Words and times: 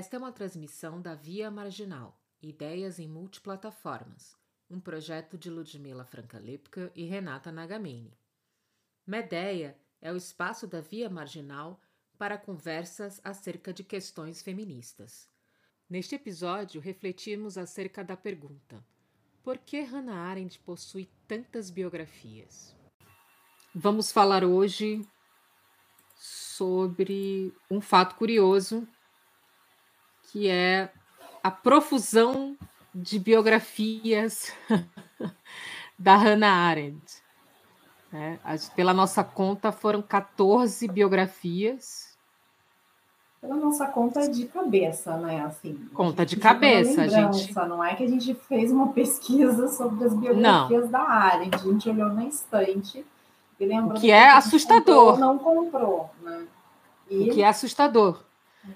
Esta 0.00 0.16
é 0.16 0.18
uma 0.18 0.32
transmissão 0.32 0.98
da 0.98 1.14
Via 1.14 1.50
Marginal, 1.50 2.18
Ideias 2.40 2.98
em 2.98 3.06
Multiplataformas, 3.06 4.34
um 4.70 4.80
projeto 4.80 5.36
de 5.36 5.50
Ludmila 5.50 6.06
Franca-Lipka 6.06 6.90
e 6.94 7.04
Renata 7.04 7.52
Nagamini. 7.52 8.18
Medeia 9.06 9.76
é 10.00 10.10
o 10.10 10.16
espaço 10.16 10.66
da 10.66 10.80
Via 10.80 11.10
Marginal 11.10 11.78
para 12.16 12.38
conversas 12.38 13.20
acerca 13.22 13.74
de 13.74 13.84
questões 13.84 14.40
feministas. 14.40 15.28
Neste 15.86 16.14
episódio, 16.14 16.80
refletimos 16.80 17.58
acerca 17.58 18.02
da 18.02 18.16
pergunta: 18.16 18.82
por 19.42 19.58
que 19.58 19.82
Hannah 19.82 20.30
Arendt 20.30 20.58
possui 20.60 21.10
tantas 21.28 21.68
biografias? 21.68 22.74
Vamos 23.74 24.10
falar 24.10 24.44
hoje 24.44 25.06
sobre 26.16 27.54
um 27.70 27.82
fato 27.82 28.16
curioso, 28.16 28.88
que 30.30 30.48
é 30.48 30.90
a 31.42 31.50
profusão 31.50 32.56
de 32.94 33.18
biografias 33.18 34.52
da 35.98 36.16
Hannah 36.16 36.52
Arendt. 36.52 37.22
É, 38.12 38.38
pela 38.74 38.92
nossa 38.92 39.22
conta, 39.22 39.70
foram 39.70 40.02
14 40.02 40.86
biografias. 40.88 42.16
Pela 43.40 43.56
nossa 43.56 43.86
conta 43.86 44.28
de 44.28 44.46
cabeça, 44.46 45.16
né? 45.16 45.44
Assim, 45.44 45.74
conta 45.94 46.26
de 46.26 46.36
cabeça, 46.36 47.08
gente. 47.08 47.54
Não 47.54 47.82
é 47.82 47.94
que 47.94 48.04
a 48.04 48.08
gente 48.08 48.34
fez 48.34 48.70
uma 48.70 48.88
pesquisa 48.92 49.68
sobre 49.68 50.04
as 50.04 50.14
biografias 50.14 50.84
não. 50.84 50.90
da 50.90 51.00
Arendt, 51.00 51.56
a 51.56 51.58
gente 51.58 51.88
olhou 51.88 52.08
na 52.10 52.24
estante 52.24 53.06
e 53.58 53.64
lembrou. 53.64 53.96
O 53.96 54.00
que 54.00 54.10
é 54.10 54.30
assustador. 54.30 55.18
não 55.18 55.38
comprou, 55.38 56.10
né? 56.22 56.46
E... 57.08 57.30
O 57.30 57.34
que 57.34 57.42
é 57.42 57.48
assustador. 57.48 58.22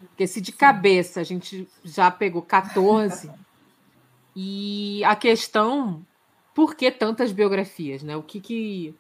Porque 0.09 0.27
se 0.27 0.41
de 0.41 0.53
cabeça 0.53 1.21
a 1.21 1.25
gente 1.25 1.69
já 1.85 2.11
pegou 2.11 2.43
14, 2.43 3.31
e 4.35 5.03
a 5.05 5.15
questão, 5.15 6.05
por 6.55 6.75
que 6.75 6.91
tantas 6.91 7.33
biografias, 7.33 8.03
né? 8.03 8.17
O 8.17 8.23
que 8.23 8.41
que... 8.41 8.95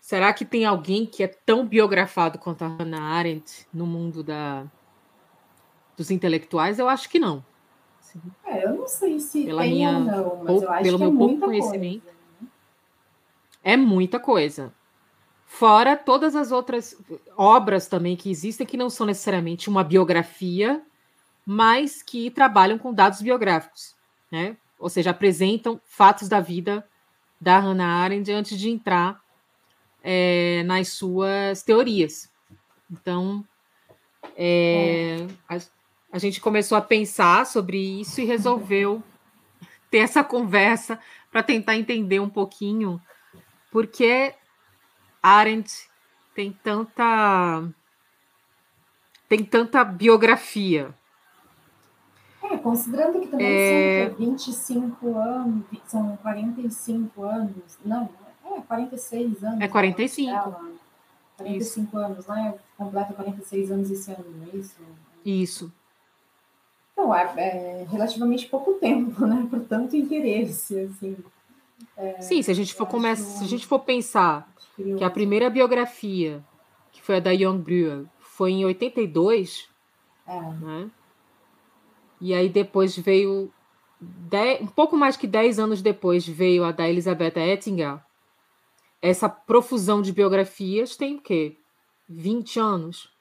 Será 0.00 0.32
que 0.32 0.44
tem 0.44 0.64
alguém 0.64 1.04
que 1.04 1.22
é 1.22 1.26
tão 1.26 1.66
biografado 1.66 2.38
quanto 2.38 2.62
a 2.62 2.68
Hannah 2.68 3.02
Arendt 3.02 3.66
no 3.72 3.86
mundo 3.86 4.22
da, 4.22 4.66
dos 5.96 6.10
intelectuais? 6.10 6.78
Eu 6.78 6.88
acho 6.88 7.08
que 7.10 7.18
não. 7.18 7.44
É, 8.44 8.64
eu 8.64 8.74
não 8.74 8.88
sei 8.88 9.20
se 9.20 9.44
pela 9.44 9.62
tem 9.62 9.74
minha, 9.74 9.90
ou 9.90 10.00
não, 10.00 10.44
mas 10.44 10.62
eu 10.62 10.70
acho 10.70 10.82
pelo 10.82 10.98
que 10.98 11.04
é 11.04 11.06
meu 11.08 11.18
pouco 11.18 11.40
conhecimento. 11.40 12.02
Coisa. 12.04 12.18
Né? 12.40 12.48
É 13.62 13.76
muita 13.76 14.18
coisa. 14.18 14.72
Fora 15.50 15.96
todas 15.96 16.36
as 16.36 16.52
outras 16.52 16.94
obras 17.34 17.86
também 17.88 18.14
que 18.14 18.30
existem, 18.30 18.66
que 18.66 18.76
não 18.76 18.90
são 18.90 19.06
necessariamente 19.06 19.70
uma 19.70 19.82
biografia, 19.82 20.82
mas 21.44 22.02
que 22.02 22.30
trabalham 22.30 22.78
com 22.78 22.92
dados 22.92 23.22
biográficos, 23.22 23.96
né? 24.30 24.58
Ou 24.78 24.90
seja, 24.90 25.10
apresentam 25.10 25.80
fatos 25.86 26.28
da 26.28 26.38
vida 26.38 26.86
da 27.40 27.58
Hannah 27.58 28.02
Arendt 28.02 28.30
antes 28.30 28.58
de 28.58 28.68
entrar 28.68 29.20
é, 30.04 30.62
nas 30.64 30.88
suas 30.88 31.62
teorias. 31.62 32.30
Então, 32.90 33.42
é, 34.36 35.26
a, 35.48 35.56
a 36.12 36.18
gente 36.18 36.42
começou 36.42 36.76
a 36.76 36.82
pensar 36.82 37.46
sobre 37.46 37.78
isso 38.00 38.20
e 38.20 38.26
resolveu 38.26 39.02
ter 39.90 39.98
essa 39.98 40.22
conversa 40.22 41.00
para 41.32 41.42
tentar 41.42 41.74
entender 41.74 42.20
um 42.20 42.28
pouquinho 42.28 43.00
porque 43.70 44.34
Arendt 45.28 45.88
tem 46.34 46.52
tanta 46.52 47.68
tem 49.28 49.44
tanta 49.44 49.84
biografia. 49.84 50.94
É, 52.42 52.56
considerando 52.56 53.20
que 53.20 53.26
também 53.26 53.46
é... 53.46 54.06
são 54.08 54.16
25 54.16 55.18
anos, 55.18 55.64
são 55.86 56.16
45 56.18 57.22
anos, 57.22 57.78
não, 57.84 58.08
é 58.56 58.60
46 58.60 59.44
anos. 59.44 59.60
É 59.60 59.68
45. 59.68 60.30
Dela, 60.30 60.60
45 61.36 61.86
isso. 61.86 61.98
anos, 61.98 62.26
né? 62.26 62.54
Completa 62.76 63.12
46 63.12 63.70
anos 63.70 63.90
esse 63.90 64.10
ano, 64.12 64.24
não 64.36 64.46
é 64.46 64.56
isso? 64.56 64.76
Isso. 65.24 65.72
Então, 66.92 67.14
é, 67.14 67.22
é 67.36 67.86
relativamente 67.90 68.46
pouco 68.46 68.74
tempo, 68.74 69.26
né? 69.26 69.46
Por 69.50 69.60
tanto 69.60 69.96
interesse, 69.96 70.78
assim. 70.80 71.16
É, 71.96 72.20
Sim, 72.20 72.42
se 72.42 72.50
a 72.50 72.54
gente 72.54 72.74
for 72.74 72.86
começar, 72.86 73.24
se 73.24 73.44
a 73.44 73.46
gente 73.46 73.66
for 73.66 73.80
pensar 73.80 74.48
que 74.96 75.04
a 75.04 75.10
primeira 75.10 75.50
biografia, 75.50 76.44
que 76.92 77.02
foi 77.02 77.16
a 77.16 77.20
da 77.20 77.30
Young 77.30 77.58
Brewer, 77.58 78.06
foi 78.18 78.52
em 78.52 78.64
82, 78.64 79.68
é. 80.26 80.40
né? 80.40 80.90
E 82.20 82.34
aí 82.34 82.48
depois 82.48 82.96
veio 82.96 83.52
dez, 84.00 84.60
um 84.60 84.66
pouco 84.66 84.96
mais 84.96 85.16
que 85.16 85.26
10 85.26 85.58
anos 85.58 85.82
depois 85.82 86.26
veio 86.26 86.64
a 86.64 86.72
da 86.72 86.88
Elizabeth 86.88 87.36
Ettinger. 87.36 88.00
Essa 89.00 89.28
profusão 89.28 90.02
de 90.02 90.12
biografias 90.12 90.96
tem 90.96 91.16
o 91.16 91.20
quê? 91.20 91.56
20 92.08 92.58
anos? 92.58 93.12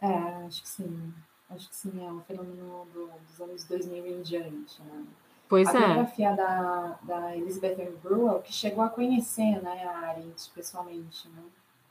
É, 0.00 0.14
acho 0.46 0.62
que 0.62 0.68
sim. 0.68 1.14
Acho 1.50 1.68
que 1.68 1.76
sim, 1.76 1.92
é 2.04 2.10
um 2.10 2.20
fenômeno 2.22 2.86
do, 2.92 3.10
dos 3.26 3.40
anos 3.40 3.64
2000 3.64 4.06
em 4.06 4.22
diante, 4.22 4.82
né? 4.82 5.04
Pois 5.48 5.66
a 5.68 5.78
é. 5.78 5.86
biografia 5.86 6.32
da, 6.34 6.98
da 7.02 7.36
Elizabeth 7.36 7.90
Brewell, 8.02 8.40
que 8.42 8.52
chegou 8.52 8.84
a 8.84 8.90
conhecer 8.90 9.62
né, 9.62 9.84
a 9.84 10.08
Arendt 10.08 10.50
pessoalmente. 10.54 11.28
Né? 11.28 11.42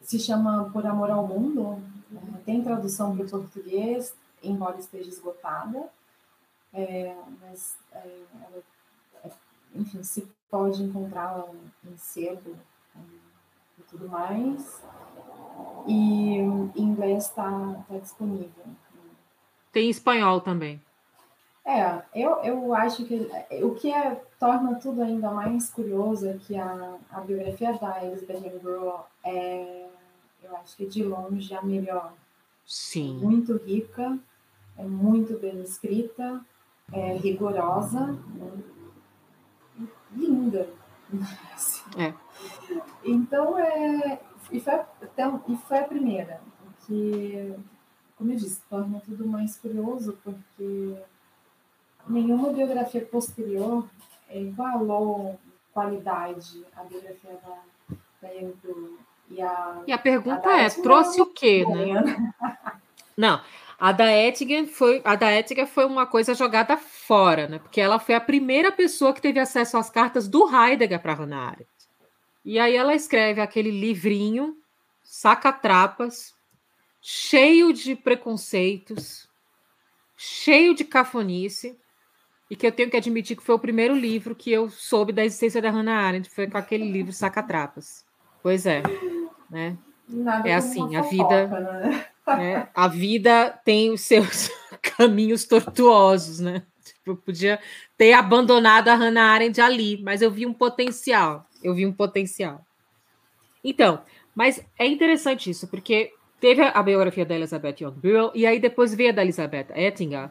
Se 0.02 0.20
chama 0.20 0.70
Por 0.72 0.86
Amor 0.86 1.10
ao 1.10 1.26
Mundo, 1.26 1.82
né? 2.12 2.42
tem 2.46 2.62
tradução 2.62 3.16
para 3.16 3.26
o 3.26 3.30
português, 3.30 4.16
embora 4.44 4.78
esteja 4.78 5.10
esgotada, 5.10 5.90
é, 6.72 7.16
mas 7.42 7.76
é, 7.92 8.22
ela, 8.44 8.64
é, 9.24 9.32
enfim, 9.74 10.04
se 10.04 10.28
pode 10.52 10.84
encontrá-la 10.84 11.50
em 11.84 11.98
sebo 11.98 12.52
né, 12.96 13.02
e 13.80 13.82
tudo 13.90 14.08
mais. 14.08 14.84
E 15.88 15.94
em 15.94 16.72
inglês 16.76 17.26
está 17.26 17.84
tá 17.88 17.98
disponível. 17.98 18.66
Tem 19.72 19.90
espanhol 19.90 20.42
também. 20.42 20.80
É, 21.68 22.02
eu, 22.16 22.32
eu 22.44 22.74
acho 22.74 23.04
que 23.04 23.30
o 23.62 23.76
que 23.76 23.92
é, 23.92 24.16
torna 24.40 24.76
tudo 24.76 25.02
ainda 25.02 25.30
mais 25.32 25.70
curioso 25.70 26.26
é 26.26 26.38
que 26.38 26.56
a, 26.56 26.96
a 27.12 27.20
biografia 27.20 27.74
da 27.74 28.06
Elizabeth 28.06 28.58
Brewer 28.60 29.02
é, 29.22 29.90
eu 30.42 30.56
acho 30.56 30.78
que 30.78 30.86
de 30.86 31.04
longe 31.04 31.54
a 31.54 31.62
melhor. 31.62 32.14
Sim. 32.66 33.18
Muito 33.18 33.58
rica, 33.58 34.18
é 34.78 34.84
muito 34.84 35.38
bem 35.40 35.62
escrita, 35.62 36.40
é 36.94 37.18
rigorosa, 37.18 38.14
né? 38.14 38.64
linda. 40.16 40.70
É. 41.98 42.14
Então, 43.04 43.60
é, 43.60 44.22
e, 44.54 44.60
foi, 44.62 44.74
então, 45.02 45.44
e 45.50 45.58
foi 45.58 45.80
a 45.80 45.84
primeira, 45.84 46.40
que, 46.86 47.54
como 48.18 48.32
eu 48.32 48.38
disse, 48.38 48.62
torna 48.70 49.02
tudo 49.02 49.28
mais 49.28 49.58
curioso, 49.58 50.18
porque 50.24 50.98
nenhuma 52.10 52.52
biografia 52.52 53.06
posterior 53.06 53.88
igualou 54.32 55.40
qualidade 55.74 56.66
a 56.76 56.84
biografia 56.84 57.40
da, 57.44 57.98
da 58.22 58.34
E 59.30 59.42
a, 59.42 59.84
e 59.86 59.92
a 59.92 59.98
pergunta 59.98 60.50
a 60.50 60.62
é, 60.62 60.70
trouxe 60.70 61.22
o 61.22 61.28
quê, 61.28 61.66
né? 61.66 62.02
né? 62.02 62.34
Não, 63.16 63.42
a 63.80 63.92
da 63.92 64.12
Ettinger 64.12 64.68
foi 64.68 65.02
a 65.04 65.16
da 65.16 65.32
Ettinger 65.32 65.68
foi 65.68 65.86
uma 65.86 66.06
coisa 66.06 66.34
jogada 66.34 66.78
fora, 66.78 67.48
né? 67.48 67.60
Porque 67.60 67.80
ela 67.80 68.00
foi 68.00 68.16
a 68.16 68.22
primeira 68.22 68.72
pessoa 68.72 69.14
que 69.14 69.22
teve 69.22 69.40
acesso 69.40 69.78
às 69.78 69.90
cartas 69.90 70.28
do 70.28 70.48
Heidegger 70.48 71.02
para 71.02 71.14
Hannah 71.14 71.48
Arendt. 71.50 71.70
E 72.44 72.58
aí 72.58 72.76
ela 72.76 72.96
escreve 72.96 73.42
aquele 73.42 73.72
livrinho 73.72 74.58
saca-trapas, 75.04 76.36
cheio 77.02 77.72
de 77.72 77.96
preconceitos, 77.96 79.28
cheio 80.16 80.74
de 80.74 80.84
cafonice, 80.84 81.80
e 82.50 82.56
que 82.56 82.66
eu 82.66 82.72
tenho 82.72 82.90
que 82.90 82.98
admitir 82.98 83.36
que 83.36 83.44
foi 83.44 83.56
o 83.56 83.60
primeiro 83.60 83.96
livro 83.96 84.36
que 84.36 84.52
eu 84.52 84.70
soube 84.70 85.12
da 85.12 85.26
existência 85.26 85.62
da 85.62 85.70
Hannah 85.70 86.00
Arendt, 86.00 86.30
foi 86.30 86.48
com 86.48 86.58
aquele 86.58 86.90
livro 86.90 87.12
Saca-Trapas. 87.12 88.06
Pois 88.42 88.66
é, 88.66 88.82
né? 89.50 89.78
Nada 90.08 90.48
é 90.48 90.54
assim, 90.54 90.96
a 90.96 91.02
vida, 91.02 91.48
né? 91.48 92.06
né? 92.28 92.70
a 92.74 92.88
vida 92.88 93.50
tem 93.66 93.92
os 93.92 94.02
seus 94.02 94.50
caminhos 94.82 95.44
tortuosos, 95.44 96.40
né? 96.40 96.64
Tipo, 96.82 97.12
eu 97.12 97.18
podia 97.18 97.60
ter 97.98 98.14
abandonado 98.14 98.88
a 98.88 98.96
Hannah 98.96 99.34
Arendt 99.34 99.60
ali, 99.60 100.02
mas 100.02 100.22
eu 100.22 100.32
vi 100.32 100.46
um 100.46 100.54
potencial, 100.54 101.46
eu 101.62 101.74
vi 101.76 101.86
um 101.86 101.92
potencial. 101.92 102.66
Então, 103.62 104.02
mas 104.34 104.66
é 104.80 104.88
interessante 104.88 105.50
isso, 105.50 105.68
porque 105.68 106.14
teve 106.40 106.62
a 106.62 106.82
biografia 106.82 107.26
da 107.26 107.36
Elizabeth 107.36 107.76
Young 107.82 107.96
Burrell, 107.96 108.32
e 108.34 108.46
aí 108.46 108.60
depois 108.60 108.94
veio 108.94 109.10
a 109.10 109.14
da 109.14 109.24
Elizabeth 109.24 109.68
Ettinger, 109.76 110.30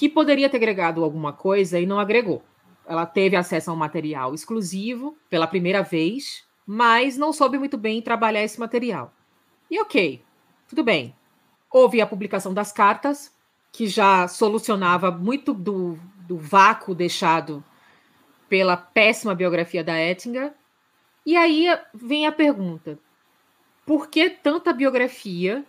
que 0.00 0.08
poderia 0.08 0.48
ter 0.48 0.56
agregado 0.56 1.04
alguma 1.04 1.30
coisa 1.30 1.78
e 1.78 1.84
não 1.84 1.98
agregou. 2.00 2.42
Ela 2.86 3.04
teve 3.04 3.36
acesso 3.36 3.70
a 3.70 3.74
um 3.74 3.76
material 3.76 4.32
exclusivo 4.32 5.14
pela 5.28 5.46
primeira 5.46 5.82
vez, 5.82 6.42
mas 6.66 7.18
não 7.18 7.34
soube 7.34 7.58
muito 7.58 7.76
bem 7.76 8.00
trabalhar 8.00 8.42
esse 8.42 8.58
material. 8.58 9.12
E 9.70 9.78
ok, 9.78 10.24
tudo 10.66 10.82
bem. 10.82 11.14
Houve 11.70 12.00
a 12.00 12.06
publicação 12.06 12.54
das 12.54 12.72
cartas, 12.72 13.30
que 13.70 13.86
já 13.86 14.26
solucionava 14.26 15.10
muito 15.10 15.52
do, 15.52 15.98
do 16.26 16.38
vácuo 16.38 16.94
deixado 16.94 17.62
pela 18.48 18.78
péssima 18.78 19.34
biografia 19.34 19.84
da 19.84 20.00
Ettinger. 20.00 20.54
E 21.26 21.36
aí 21.36 21.66
vem 21.92 22.26
a 22.26 22.32
pergunta: 22.32 22.98
por 23.84 24.08
que 24.08 24.30
tanta 24.30 24.72
biografia 24.72 25.62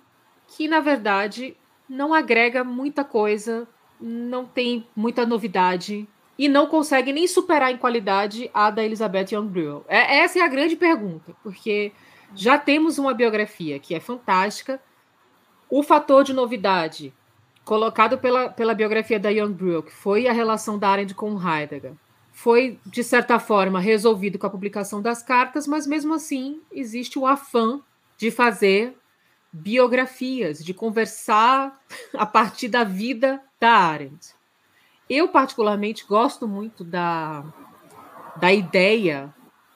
que, 0.48 0.70
na 0.70 0.80
verdade, 0.80 1.58
não 1.90 2.14
agrega 2.14 2.64
muita 2.64 3.04
coisa, 3.04 3.68
não 4.02 4.46
tem 4.46 4.86
muita 4.96 5.26
novidade 5.26 6.08
e 6.38 6.48
não 6.48 6.68
consegue 6.68 7.14
nem 7.14 7.28
superar 7.28 7.72
em 7.72 7.78
qualidade 7.78 8.50
a 8.54 8.72
da 8.72 8.84
Elizabeth 8.84 9.28
Young 9.32 9.48
Brewell? 9.48 9.86
É, 9.88 10.20
essa 10.20 10.40
é 10.40 10.42
a 10.42 10.48
grande 10.48 10.76
pergunta, 10.76 11.36
porque 11.44 11.92
já 12.36 12.58
temos 12.58 12.98
uma 12.98 13.14
biografia 13.14 13.80
que 13.80 13.94
é 13.94 14.00
fantástica. 14.00 14.82
O 15.70 15.84
fator 15.84 16.24
de 16.24 16.34
novidade 16.34 17.14
colocado 17.64 18.18
pela, 18.18 18.50
pela 18.50 18.74
biografia 18.74 19.20
da 19.20 19.30
Young 19.30 19.54
Brewell, 19.54 19.84
que 19.84 19.94
foi 19.94 20.28
a 20.28 20.34
relação 20.34 20.80
da 20.80 20.90
Arendt 20.90 21.14
com 21.14 21.38
Heidegger, 21.40 21.94
foi, 22.32 22.80
de 22.86 23.04
certa 23.04 23.38
forma, 23.38 23.80
resolvido 23.80 24.40
com 24.40 24.48
a 24.48 24.50
publicação 24.50 25.02
das 25.02 25.22
cartas, 25.22 25.68
mas 25.68 25.86
mesmo 25.86 26.14
assim 26.14 26.62
existe 26.72 27.20
o 27.20 27.28
afã 27.28 27.82
de 28.18 28.32
fazer 28.32 28.96
biografias, 29.52 30.64
de 30.64 30.74
conversar 30.74 31.80
a 32.14 32.26
partir 32.26 32.68
da 32.68 32.84
vida 32.84 33.42
da 33.60 33.72
Arendt. 33.72 34.34
Eu, 35.10 35.28
particularmente, 35.28 36.06
gosto 36.06 36.48
muito 36.48 36.84
da, 36.84 37.44
da 38.38 38.52
ideia 38.54 39.34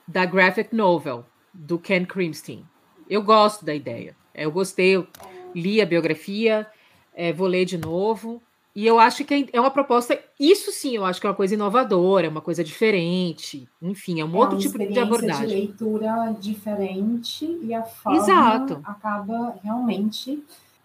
da 0.07 0.25
graphic 0.25 0.74
novel 0.74 1.25
do 1.54 1.77
Ken 1.77 2.06
Crimstein. 2.06 2.66
Eu 3.10 3.22
gosto 3.22 3.66
da 3.66 3.75
ideia. 3.75 4.16
Eu 4.33 4.51
gostei, 4.51 4.95
eu 4.95 5.07
li 5.54 5.81
a 5.81 5.86
biografia, 5.86 6.68
é, 7.13 7.31
vou 7.33 7.48
ler 7.48 7.66
de 7.66 7.77
novo. 7.77 8.42
E 8.75 8.86
eu 8.86 9.00
acho 9.00 9.24
que 9.24 9.48
é 9.54 9.60
uma 9.62 9.72
proposta, 9.72 10.19
isso 10.38 10.69
sim, 10.69 10.98
eu 10.98 11.06
acho 11.06 11.22
que 11.22 11.25
é 11.25 11.30
uma 11.30 11.36
coisa 11.36 11.54
inovadora, 11.54 12.27
é 12.27 12.30
uma 12.30 12.42
coisa 12.42 12.62
diferente. 12.62 13.69
Enfim, 13.81 14.19
é 14.19 14.25
um 14.25 14.36
é 14.36 14.38
outro 14.38 14.57
tipo 14.57 14.77
de 14.77 15.00
abordagem. 15.00 15.48
de 15.48 15.54
leitura 15.54 16.36
diferente 16.38 17.45
e 17.62 17.74
a 17.74 17.83
forma 17.83 18.19
Exato. 18.19 18.81
acaba 18.83 19.57
realmente 19.63 20.44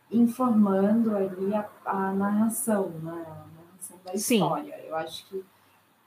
informando 0.09 1.17
ali 1.17 1.53
a, 1.53 1.69
a 1.85 2.13
narração, 2.13 2.91
né? 3.03 3.11
a 3.11 3.45
narração 3.57 3.97
da 4.05 4.15
história. 4.15 4.77
Sim. 4.77 4.87
Eu 4.87 4.95
acho 4.95 5.27
que 5.27 5.45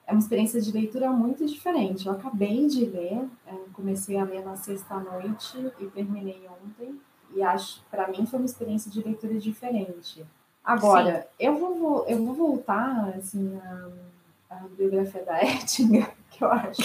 é 0.08 0.12
uma 0.14 0.20
experiência 0.20 0.62
de 0.62 0.72
leitura 0.72 1.10
muito 1.12 1.46
diferente. 1.46 2.08
Eu 2.08 2.14
acabei 2.14 2.66
de 2.66 2.86
ler, 2.86 3.28
é, 3.46 3.56
comecei 3.74 4.18
a 4.18 4.24
ler 4.24 4.44
na 4.46 4.56
sexta 4.56 4.98
noite 5.02 5.58
e 5.82 5.86
terminei 5.88 6.48
ontem. 6.48 6.98
E 7.36 7.42
acho, 7.42 7.84
para 7.92 8.08
mim, 8.08 8.26
foi 8.26 8.40
uma 8.40 8.46
experiência 8.46 8.90
de 8.90 9.02
leitura 9.02 9.38
diferente. 9.38 10.26
Agora, 10.64 11.22
Sim. 11.22 11.28
eu 11.40 11.58
vou, 11.58 12.06
eu 12.08 12.26
vou 12.26 12.34
voltar 12.34 13.14
assim 13.18 13.60
a, 13.64 14.56
a 14.56 14.56
biografia 14.78 15.24
da 15.24 15.42
Ettinger, 15.44 16.10
que 16.32 16.44
eu 16.44 16.52
acho 16.52 16.82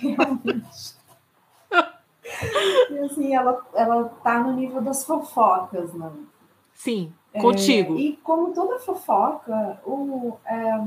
realmente. 0.00 0.94
e, 2.90 2.98
assim, 2.98 3.34
ela, 3.34 3.60
ela 3.74 4.04
tá 4.22 4.40
no 4.40 4.52
nível 4.52 4.80
das 4.80 5.04
fofocas, 5.04 5.92
né? 5.94 6.12
Sim, 6.74 7.12
contigo. 7.40 7.96
É, 7.96 8.00
e 8.00 8.16
como 8.18 8.52
toda 8.52 8.78
fofoca, 8.78 9.80
o, 9.84 10.36
é, 10.44 10.80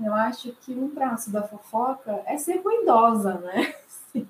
eu 0.00 0.14
acho 0.14 0.52
que 0.62 0.72
um 0.72 0.88
traço 0.90 1.30
da 1.30 1.42
fofoca 1.42 2.22
é 2.26 2.36
ser 2.38 2.62
ruidosa, 2.62 3.34
né? 3.34 3.74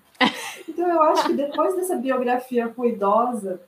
Então 0.68 0.88
eu 0.88 1.02
acho 1.04 1.26
que 1.26 1.34
depois 1.34 1.76
dessa 1.76 1.96
biografia 1.96 2.66
ruidosa 2.66 3.60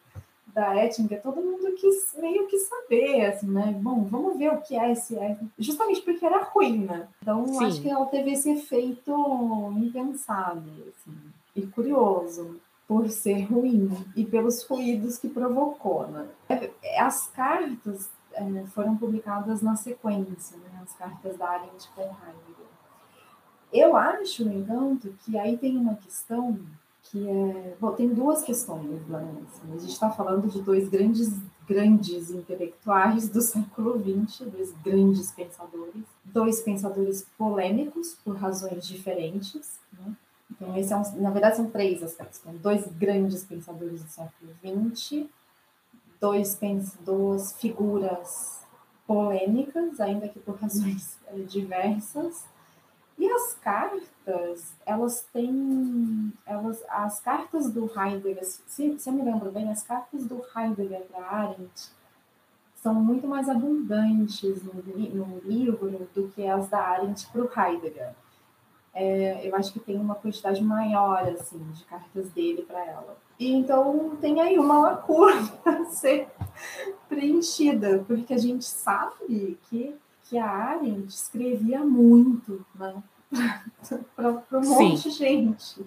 da 0.59 0.85
Ettinger, 0.85 1.23
todo 1.23 1.41
mundo 1.41 1.73
quis 1.75 2.17
meio 2.19 2.49
que 2.49 2.59
saber, 2.59 3.27
assim, 3.27 3.49
né? 3.49 3.79
Bom, 3.81 4.03
vamos 4.03 4.37
ver 4.37 4.53
o 4.53 4.61
que 4.61 4.77
é 4.77 4.91
esse 4.91 5.17
justamente 5.57 6.03
porque 6.03 6.27
era 6.27 6.43
ruim, 6.43 6.79
né? 6.79 7.09
Então 7.23 7.47
Sim. 7.47 7.65
acho 7.65 7.81
que 7.81 7.89
ela 7.89 8.07
teve 8.07 8.33
esse 8.33 8.51
efeito 8.51 9.73
impensado, 9.77 10.69
assim, 10.89 11.17
e 11.55 11.63
curioso 11.63 12.61
por 12.89 13.09
ser 13.09 13.43
ruim 13.43 13.89
e 14.17 14.25
pelos 14.25 14.65
ruídos 14.65 15.17
que 15.17 15.29
provocou, 15.29 16.09
né? 16.09 16.27
As 16.99 17.29
cartas 17.29 18.11
é, 18.33 18.65
foram 18.75 18.97
publicadas 18.97 19.63
na 19.63 19.77
sequência, 19.77 20.57
né? 20.57 20.83
As 20.83 20.93
cartas 20.95 21.37
da 21.37 21.51
Arendt 21.51 21.89
com 21.95 22.03
Heidegger. 22.03 22.67
Eu 23.73 23.95
acho, 23.95 24.45
no 24.45 24.53
entanto, 24.53 25.15
que 25.25 25.39
aí 25.39 25.57
tem 25.57 25.77
uma 25.77 25.95
questão 25.95 26.59
que 27.11 27.29
é. 27.29 27.77
Bom, 27.81 27.93
tem 27.93 28.09
duas 28.09 28.43
questões, 28.43 29.07
né? 29.07 29.37
Assim, 29.47 29.75
a 29.75 29.79
gente 29.79 29.93
está 29.93 30.11
falando 30.11 30.49
de 30.49 30.61
dois 30.61 30.89
grandes, 30.89 31.33
grandes 31.67 32.31
intelectuais 32.31 33.29
do 33.29 33.41
século 33.43 33.99
XX, 33.99 34.47
dois 34.51 34.73
grandes 34.85 35.33
pensadores, 35.33 36.05
dois 36.25 36.61
pensadores 36.61 37.27
polêmicos 37.37 38.17
por 38.25 38.37
razões 38.37 38.87
diferentes, 38.87 39.81
né? 39.93 40.15
Então, 40.51 40.77
esse 40.77 40.93
é 40.93 40.97
um, 40.97 41.21
na 41.21 41.31
verdade, 41.31 41.57
são 41.57 41.71
três 41.71 42.03
aspectos. 42.03 42.41
Então, 42.41 42.55
dois 42.57 42.87
grandes 42.99 43.45
pensadores 43.45 44.03
do 44.03 44.09
século 44.09 44.53
XX, 44.63 45.27
dois, 46.21 46.59
duas 47.05 47.53
figuras 47.61 48.61
polêmicas, 49.07 50.01
ainda 50.01 50.29
que 50.29 50.39
por 50.39 50.57
razões 50.57 51.17
eh, 51.29 51.41
diversas, 51.41 52.45
e 53.19 53.29
as 53.29 53.55
cartas, 53.55 54.77
elas 54.87 55.27
têm. 55.33 56.33
Elas, 56.47 56.85
as 56.89 57.21
cartas 57.21 57.69
do 57.71 57.91
Heidegger, 57.99 58.45
se, 58.45 58.97
se 58.99 59.11
eu 59.11 59.13
me 59.13 59.23
lembro 59.23 59.51
bem, 59.51 59.71
as 59.71 59.83
cartas 59.83 60.25
do 60.25 60.41
Heidegger 60.57 61.03
para 61.11 61.25
Arendt 61.25 61.91
são 62.77 62.95
muito 62.95 63.27
mais 63.27 63.49
abundantes 63.49 64.63
no, 64.63 64.73
no 64.73 65.41
livro 65.41 66.09
do 66.15 66.29
que 66.29 66.47
as 66.47 66.69
da 66.69 66.79
Arendt 66.79 67.27
para 67.33 67.43
o 67.43 67.51
Heidegger. 67.61 68.15
É, 68.95 69.47
eu 69.47 69.55
acho 69.57 69.73
que 69.73 69.81
tem 69.81 69.99
uma 69.99 70.15
quantidade 70.15 70.63
maior 70.63 71.29
assim 71.29 71.59
de 71.73 71.85
cartas 71.85 72.31
dele 72.31 72.63
para 72.63 72.85
ela. 72.85 73.17
E 73.39 73.53
então 73.53 74.17
tem 74.21 74.41
aí 74.41 74.59
uma 74.59 74.79
lacuna 74.79 75.53
a 75.67 75.85
ser 75.87 76.29
preenchida, 77.09 78.05
porque 78.07 78.33
a 78.33 78.39
gente 78.39 78.65
sabe 78.65 79.59
que 79.69 79.95
que 80.29 80.37
a 80.37 80.47
Arendt 80.47 81.09
escrevia 81.09 81.81
muito, 81.81 82.65
né? 82.75 83.03
para 84.15 84.59
um 84.59 84.69
monte 84.69 85.05
de 85.05 85.11
gente, 85.11 85.85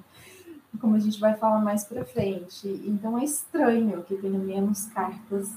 como 0.79 0.95
a 0.95 0.99
gente 0.99 1.19
vai 1.19 1.35
falar 1.35 1.59
mais 1.59 1.83
para 1.83 2.03
frente. 2.05 2.67
Então 2.85 3.17
é 3.17 3.23
estranho 3.23 4.03
que 4.03 4.15
tenha 4.15 4.39
menos 4.39 4.85
cartas 4.85 5.49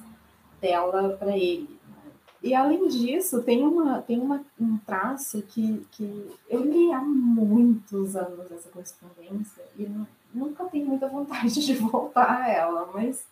dela 0.61 1.17
para 1.19 1.37
ele. 1.37 1.69
Né? 1.89 2.13
E 2.43 2.55
além 2.55 2.89
disso, 2.89 3.43
tem, 3.43 3.63
uma, 3.63 4.03
tem 4.03 4.21
uma, 4.21 4.45
um 4.61 4.77
traço 4.79 5.43
que, 5.43 5.87
que 5.93 6.31
eu 6.49 6.65
li 6.65 6.93
há 6.93 7.01
muitos 7.01 8.17
anos 8.17 8.51
essa 8.51 8.69
correspondência 8.71 9.65
e 9.79 9.89
nunca 10.33 10.65
tenho 10.65 10.87
muita 10.87 11.09
vontade 11.09 11.55
de 11.65 11.75
voltar 11.75 12.43
a 12.43 12.49
ela, 12.51 12.91
mas 12.93 13.27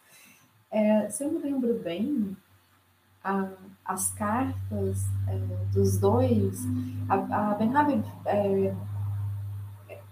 é, 0.71 1.11
se 1.11 1.25
eu 1.25 1.31
me 1.31 1.39
lembro 1.39 1.75
bem, 1.75 2.35
a, 3.25 3.49
as 3.85 4.11
cartas 4.13 5.05
é, 5.29 5.37
dos 5.73 5.99
dois, 5.99 6.61
a, 7.09 7.51
a 7.53 7.57
é, 8.27 8.75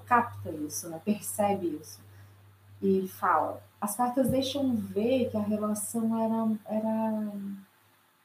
capta 0.07 0.50
isso, 0.50 0.88
né, 0.88 1.00
percebe 1.05 1.79
isso 1.81 2.00
e 2.83 3.07
fala. 3.09 3.62
As 3.81 3.97
cartas 3.97 4.29
deixam 4.29 4.75
ver 4.76 5.31
que 5.31 5.37
a 5.37 5.43
relação 5.43 6.19
era, 6.21 6.76
era, 6.76 7.33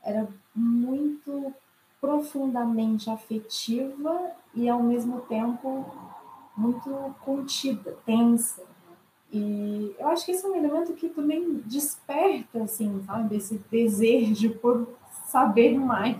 era 0.03 0.27
muito 0.53 1.53
profundamente 1.99 3.09
afetiva 3.09 4.31
e 4.53 4.69
ao 4.69 4.81
mesmo 4.81 5.21
tempo 5.21 5.85
muito 6.55 7.15
contida, 7.23 7.97
tensa. 8.05 8.63
E 9.37 9.93
eu 9.99 10.07
acho 10.07 10.25
que 10.25 10.31
esse 10.31 10.45
é 10.45 10.47
um 10.47 10.55
elemento 10.55 10.93
que 10.93 11.09
também 11.09 11.55
desperta, 11.65 12.63
assim, 12.63 13.03
sabe, 13.05 13.35
esse 13.35 13.57
desejo 13.69 14.51
por 14.59 14.87
saber 15.27 15.77
mais. 15.77 16.15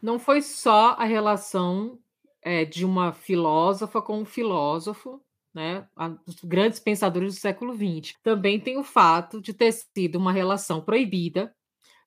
Não 0.00 0.18
foi 0.18 0.40
só 0.40 0.96
a 0.98 1.04
relação 1.04 1.98
é, 2.40 2.64
de 2.64 2.86
uma 2.86 3.12
filósofa 3.12 4.00
com 4.00 4.20
um 4.20 4.24
filósofo, 4.24 5.20
né? 5.54 5.86
Os 6.26 6.42
grandes 6.42 6.80
pensadores 6.80 7.34
do 7.34 7.38
século 7.38 7.74
XX. 7.74 8.14
Também 8.22 8.58
tem 8.58 8.78
o 8.78 8.82
fato 8.82 9.38
de 9.38 9.52
ter 9.52 9.70
sido 9.70 10.16
uma 10.16 10.32
relação 10.32 10.80
proibida. 10.80 11.54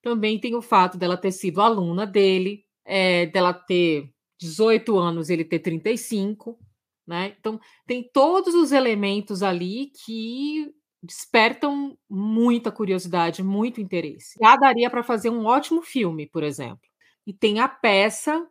Também 0.02 0.40
tem 0.40 0.56
o 0.56 0.62
fato 0.62 0.98
dela 0.98 1.18
ter 1.18 1.32
sido 1.32 1.62
aluna 1.62 2.08
dele, 2.08 2.66
é, 2.84 3.28
dela 3.28 3.54
ter 3.54 4.10
18 4.40 4.98
anos, 4.98 5.30
ele 5.30 5.46
ter 5.46 5.60
35, 5.60 6.58
né? 7.08 7.36
Então, 7.40 7.60
tem 7.86 8.10
todos 8.12 8.56
os 8.56 8.72
elementos 8.72 9.44
ali 9.44 9.92
que 10.06 10.72
despertam 11.02 11.98
muita 12.10 12.72
curiosidade, 12.72 13.44
muito 13.44 13.80
interesse. 13.80 14.38
Já 14.42 14.56
daria 14.56 14.90
para 14.90 15.04
fazer 15.04 15.30
um 15.30 15.46
ótimo 15.46 15.82
filme, 15.82 16.28
por 16.28 16.44
exemplo. 16.44 16.88
E 17.28 17.34
tem 17.34 17.60
a 17.60 17.68
peça 17.68 18.46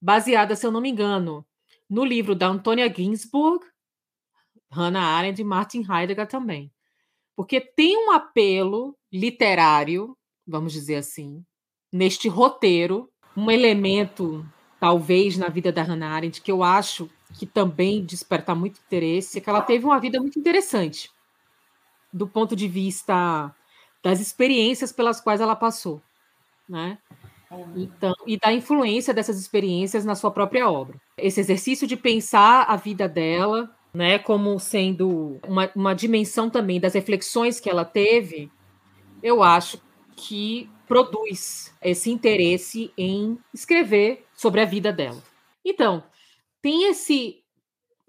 baseada, 0.00 0.56
se 0.56 0.66
eu 0.66 0.70
não 0.70 0.80
me 0.80 0.90
engano, 0.90 1.46
no 1.88 2.04
livro 2.04 2.34
da 2.34 2.46
Antônia 2.48 2.92
Ginsburg, 2.92 3.64
Hannah 4.70 5.02
Arendt 5.02 5.40
e 5.40 5.44
Martin 5.44 5.84
Heidegger 5.88 6.26
também. 6.26 6.72
Porque 7.36 7.60
tem 7.60 7.96
um 7.96 8.10
apelo 8.10 8.96
literário, 9.12 10.16
vamos 10.46 10.72
dizer 10.72 10.96
assim, 10.96 11.44
neste 11.92 12.28
roteiro 12.28 13.10
um 13.36 13.50
elemento, 13.50 14.44
talvez, 14.80 15.36
na 15.36 15.48
vida 15.48 15.72
da 15.72 15.82
Hannah 15.82 16.10
Arendt, 16.10 16.40
que 16.40 16.52
eu 16.52 16.62
acho 16.62 17.10
que 17.38 17.46
também 17.46 18.04
desperta 18.04 18.54
muito 18.54 18.80
interesse, 18.86 19.38
é 19.38 19.40
que 19.40 19.50
ela 19.50 19.60
teve 19.60 19.84
uma 19.84 19.98
vida 20.00 20.20
muito 20.20 20.38
interessante, 20.38 21.10
do 22.12 22.26
ponto 22.26 22.56
de 22.56 22.66
vista 22.66 23.54
das 24.02 24.20
experiências 24.20 24.92
pelas 24.92 25.20
quais 25.20 25.40
ela 25.40 25.56
passou, 25.56 26.00
né? 26.68 26.98
É. 27.50 27.64
Então, 27.76 28.14
e 28.26 28.38
da 28.38 28.52
influência 28.52 29.14
dessas 29.14 29.38
experiências 29.38 30.04
na 30.04 30.14
sua 30.14 30.30
própria 30.30 30.70
obra. 30.70 31.00
Esse 31.16 31.40
exercício 31.40 31.86
de 31.86 31.96
pensar 31.96 32.64
a 32.64 32.76
vida 32.76 33.08
dela, 33.08 33.74
né, 33.92 34.18
como 34.18 34.58
sendo 34.60 35.40
uma, 35.46 35.70
uma 35.74 35.94
dimensão 35.94 36.50
também 36.50 36.78
das 36.78 36.94
reflexões 36.94 37.58
que 37.58 37.70
ela 37.70 37.84
teve, 37.84 38.50
eu 39.22 39.42
acho 39.42 39.80
que 40.14 40.70
produz 40.86 41.74
esse 41.82 42.10
interesse 42.10 42.92
em 42.96 43.38
escrever 43.52 44.27
sobre 44.38 44.60
a 44.60 44.64
vida 44.64 44.92
dela. 44.92 45.20
Então, 45.64 46.02
tem 46.62 46.88
esse 46.88 47.42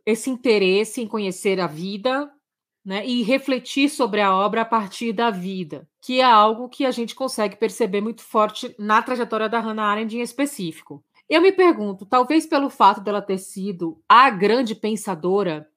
esse 0.05 0.29
interesse 0.29 1.01
em 1.01 1.07
conhecer 1.07 1.59
a 1.59 1.67
vida, 1.67 2.31
né, 2.83 3.05
e 3.05 3.21
refletir 3.21 3.89
sobre 3.89 4.21
a 4.21 4.33
obra 4.33 4.61
a 4.61 4.65
partir 4.65 5.13
da 5.13 5.29
vida, 5.29 5.87
que 6.01 6.19
é 6.19 6.23
algo 6.23 6.69
que 6.69 6.85
a 6.85 6.91
gente 6.91 7.13
consegue 7.13 7.55
perceber 7.55 8.01
muito 8.01 8.23
forte 8.23 8.73
na 8.79 9.01
trajetória 9.01 9.47
da 9.47 9.59
Hannah 9.59 9.83
Arendt 9.83 10.17
em 10.17 10.21
específico. 10.21 11.03
Eu 11.29 11.41
me 11.41 11.51
pergunto, 11.51 12.05
talvez 12.05 12.47
pelo 12.47 12.69
fato 12.69 13.01
dela 13.01 13.21
ter 13.21 13.37
sido 13.37 14.01
a 14.09 14.31
grande 14.31 14.73
pensadora, 14.73 15.67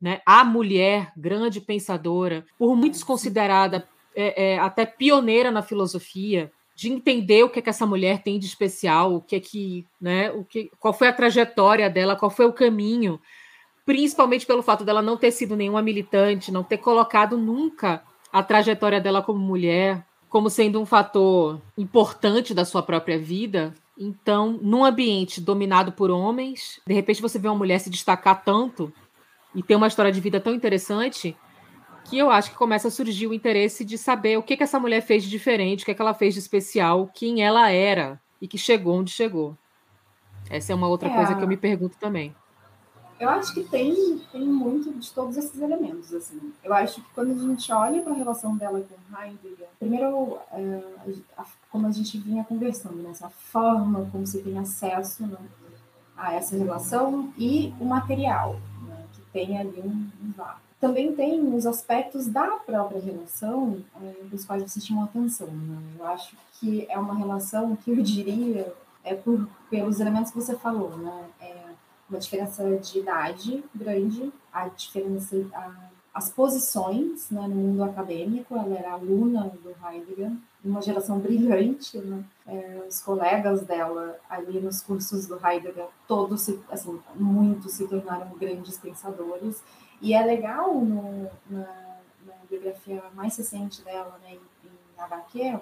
né, 0.00 0.20
a 0.24 0.44
mulher 0.44 1.12
grande 1.16 1.60
pensadora, 1.60 2.46
por 2.56 2.76
muitos 2.76 3.02
considerada 3.02 3.88
é, 4.14 4.52
é, 4.52 4.58
até 4.58 4.86
pioneira 4.86 5.50
na 5.50 5.62
filosofia, 5.62 6.52
de 6.76 6.92
entender 6.92 7.42
o 7.42 7.48
que 7.48 7.58
é 7.58 7.62
que 7.62 7.70
essa 7.70 7.86
mulher 7.86 8.22
tem 8.22 8.38
de 8.38 8.46
especial, 8.46 9.14
o 9.14 9.20
que 9.20 9.34
é 9.34 9.40
que, 9.40 9.86
né, 10.00 10.30
o 10.30 10.44
que, 10.44 10.70
qual 10.78 10.92
foi 10.92 11.08
a 11.08 11.12
trajetória 11.12 11.88
dela, 11.90 12.14
qual 12.14 12.30
foi 12.30 12.44
o 12.44 12.52
caminho, 12.52 13.18
principalmente 13.84 14.46
pelo 14.46 14.62
fato 14.62 14.84
dela 14.84 15.00
não 15.00 15.16
ter 15.16 15.32
sido 15.32 15.56
nenhuma 15.56 15.80
militante, 15.80 16.52
não 16.52 16.62
ter 16.62 16.76
colocado 16.76 17.38
nunca 17.38 18.02
a 18.30 18.42
trajetória 18.42 19.00
dela 19.00 19.22
como 19.22 19.40
mulher 19.40 20.04
como 20.28 20.50
sendo 20.50 20.78
um 20.78 20.84
fator 20.84 21.60
importante 21.78 22.52
da 22.52 22.64
sua 22.64 22.82
própria 22.82 23.18
vida. 23.18 23.72
Então, 23.98 24.58
num 24.60 24.84
ambiente 24.84 25.40
dominado 25.40 25.92
por 25.92 26.10
homens, 26.10 26.78
de 26.86 26.92
repente 26.92 27.22
você 27.22 27.38
vê 27.38 27.48
uma 27.48 27.56
mulher 27.56 27.78
se 27.78 27.88
destacar 27.88 28.44
tanto 28.44 28.92
e 29.54 29.62
ter 29.62 29.74
uma 29.74 29.86
história 29.86 30.12
de 30.12 30.20
vida 30.20 30.38
tão 30.38 30.52
interessante, 30.54 31.34
que 32.08 32.18
eu 32.18 32.30
acho 32.30 32.50
que 32.50 32.56
começa 32.56 32.88
a 32.88 32.90
surgir 32.90 33.26
o 33.26 33.34
interesse 33.34 33.84
de 33.84 33.98
saber 33.98 34.38
o 34.38 34.42
que, 34.42 34.56
que 34.56 34.62
essa 34.62 34.78
mulher 34.78 35.00
fez 35.02 35.24
de 35.24 35.30
diferente, 35.30 35.82
o 35.82 35.86
que, 35.86 35.94
que 35.94 36.00
ela 36.02 36.14
fez 36.14 36.34
de 36.34 36.40
especial, 36.40 37.10
quem 37.12 37.42
ela 37.42 37.70
era 37.70 38.20
e 38.40 38.46
que 38.46 38.56
chegou 38.56 38.98
onde 38.98 39.10
chegou. 39.10 39.56
Essa 40.48 40.72
é 40.72 40.74
uma 40.74 40.88
outra 40.88 41.08
é, 41.08 41.14
coisa 41.14 41.34
que 41.34 41.42
eu 41.42 41.48
me 41.48 41.56
pergunto 41.56 41.96
também. 41.98 42.34
Eu 43.18 43.30
acho 43.30 43.54
que 43.54 43.64
tem, 43.64 44.18
tem 44.30 44.42
muito 44.42 44.92
de 44.92 45.10
todos 45.12 45.36
esses 45.36 45.60
elementos. 45.60 46.12
assim. 46.12 46.52
Eu 46.62 46.72
acho 46.72 47.02
que 47.02 47.08
quando 47.14 47.32
a 47.32 47.48
gente 47.48 47.72
olha 47.72 48.02
para 48.02 48.12
a 48.12 48.16
relação 48.16 48.56
dela 48.56 48.80
com 48.80 49.20
Heidegger, 49.20 49.68
primeiro, 49.78 50.38
é, 50.52 50.82
a, 51.36 51.44
como 51.70 51.86
a 51.86 51.90
gente 51.90 52.18
vinha 52.18 52.44
conversando, 52.44 53.02
né, 53.02 53.10
essa 53.10 53.30
forma 53.30 54.08
como 54.12 54.26
se 54.26 54.42
tem 54.42 54.58
acesso 54.58 55.26
né, 55.26 55.38
a 56.16 56.34
essa 56.34 56.56
relação 56.56 57.32
e 57.38 57.74
o 57.80 57.84
material, 57.84 58.60
né, 58.86 59.04
que 59.14 59.22
tem 59.32 59.58
ali 59.58 59.80
um, 59.80 60.10
um 60.22 60.32
vácuo 60.36 60.65
também 60.80 61.14
tem 61.14 61.54
os 61.54 61.66
aspectos 61.66 62.26
da 62.26 62.46
própria 62.58 63.00
relação 63.00 63.82
é, 64.02 64.24
dos 64.24 64.44
quais 64.44 64.62
você 64.62 64.80
chamou 64.80 65.04
atenção. 65.04 65.48
Né? 65.48 65.78
Eu 65.98 66.06
acho 66.06 66.36
que 66.52 66.86
é 66.90 66.98
uma 66.98 67.14
relação 67.14 67.74
que 67.76 67.90
eu 67.90 68.02
diria 68.02 68.74
é 69.06 69.14
por, 69.14 69.48
pelos 69.70 70.00
elementos 70.00 70.32
que 70.32 70.36
você 70.36 70.56
falou, 70.56 70.96
né? 70.98 71.24
É 71.40 71.64
uma 72.10 72.18
diferença 72.18 72.76
de 72.76 72.98
idade 72.98 73.64
grande, 73.72 74.32
a 74.52 74.68
diferença, 74.68 75.36
a, 75.54 75.72
as 76.12 76.28
posições 76.28 77.30
né, 77.30 77.42
no 77.42 77.54
mundo 77.54 77.84
acadêmico. 77.84 78.56
Ela 78.56 78.76
era 78.76 78.92
aluna 78.92 79.52
do 79.62 79.70
Heidegger, 79.86 80.32
uma 80.64 80.82
geração 80.82 81.20
brilhante, 81.20 81.98
né? 81.98 82.24
É, 82.48 82.84
os 82.88 83.00
colegas 83.00 83.62
dela 83.62 84.18
ali 84.28 84.60
nos 84.60 84.82
cursos 84.82 85.26
do 85.26 85.38
Heidegger, 85.44 85.86
todos, 86.08 86.48
assim, 86.68 87.00
muitos 87.14 87.74
se 87.74 87.86
tornaram 87.86 88.36
grandes 88.36 88.76
pensadores 88.76 89.62
e 90.00 90.14
é 90.14 90.24
legal 90.24 90.74
no, 90.74 91.30
na, 91.48 91.98
na, 92.24 92.34
biografia 92.48 93.02
mais 93.14 93.36
recente 93.36 93.82
dela, 93.82 94.18
né, 94.22 94.34
em, 94.34 94.40
HQ, 94.98 95.60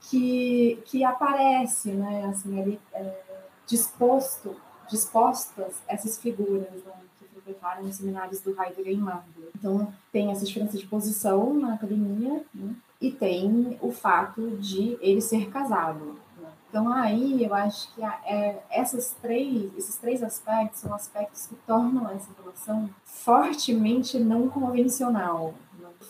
que, 0.00 0.82
que 0.86 1.04
aparece, 1.04 1.90
né, 1.90 2.26
assim, 2.26 2.60
ali, 2.60 2.80
é, 2.92 3.22
disposto, 3.66 4.56
dispostas 4.88 5.74
essas 5.86 6.18
figuras, 6.18 6.82
né, 6.84 6.92
que 7.18 7.26
frequentaram 7.26 7.84
os 7.84 7.96
seminários 7.96 8.40
do 8.40 8.50
Heidegger 8.50 8.94
em 8.94 8.96
Marburg. 8.96 9.50
Então, 9.54 9.92
tem 10.10 10.30
essa 10.30 10.44
diferença 10.44 10.78
de 10.78 10.86
posição 10.86 11.52
na 11.54 11.74
academia, 11.74 12.42
né, 12.54 12.74
e 13.00 13.10
tem 13.10 13.78
o 13.80 13.92
fato 13.92 14.56
de 14.56 14.98
ele 15.00 15.20
ser 15.20 15.50
casado. 15.50 16.18
Então 16.70 16.92
aí 16.92 17.44
eu 17.44 17.52
acho 17.52 17.92
que 17.92 18.02
é, 18.02 18.62
essas 18.70 19.16
três, 19.20 19.76
esses 19.76 19.96
três 19.96 20.22
aspectos 20.22 20.80
são 20.80 20.94
aspectos 20.94 21.46
que 21.48 21.56
tornam 21.66 22.08
essa 22.08 22.28
relação 22.40 22.88
fortemente 23.04 24.20
não 24.20 24.48
convencional, 24.48 25.52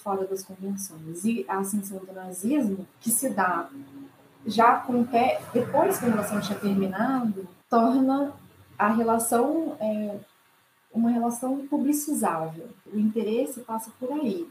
fora 0.03 0.27
das 0.27 0.45
convenções. 0.45 1.25
E 1.25 1.47
a 1.49 1.59
ascensão 1.59 1.99
do 1.99 2.13
nazismo, 2.13 2.87
que 3.01 3.11
se 3.11 3.31
dá 3.31 3.71
já 4.45 4.77
com 4.77 5.03
pé, 5.05 5.41
depois 5.53 5.99
que 5.99 6.05
a 6.05 6.09
relação 6.11 6.41
tinha 6.41 6.59
terminado, 6.59 7.49
torna 7.69 8.33
a 8.79 8.89
relação 8.89 9.77
é, 9.81 10.19
uma 10.93 11.11
relação 11.11 11.67
publicizável. 11.69 12.69
O 12.93 12.99
interesse 12.99 13.61
passa 13.61 13.91
por 13.99 14.13
aí. 14.13 14.47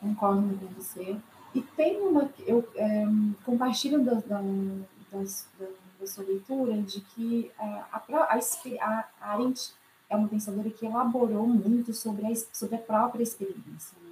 Concordo 0.00 0.58
com 0.58 0.66
você. 0.74 1.16
E 1.54 1.60
tem 1.60 2.00
uma. 2.00 2.30
Eu 2.46 2.66
é, 2.76 3.06
compartilho 3.44 4.02
da, 4.02 4.14
da 4.14 4.40
da, 5.10 5.66
da, 5.98 6.06
sua 6.06 6.24
leitura 6.24 6.80
de 6.82 7.00
que 7.00 7.50
a, 7.58 7.86
a, 7.92 8.02
a, 8.08 9.04
a 9.20 9.32
Arendt 9.32 9.72
é 10.08 10.16
uma 10.16 10.28
pensadora 10.28 10.70
que 10.70 10.86
elaborou 10.86 11.46
muito 11.46 11.92
sobre 11.92 12.26
a, 12.26 12.34
sobre 12.52 12.76
a 12.76 12.80
própria 12.80 13.22
experiência. 13.22 13.96
Né? 14.02 14.10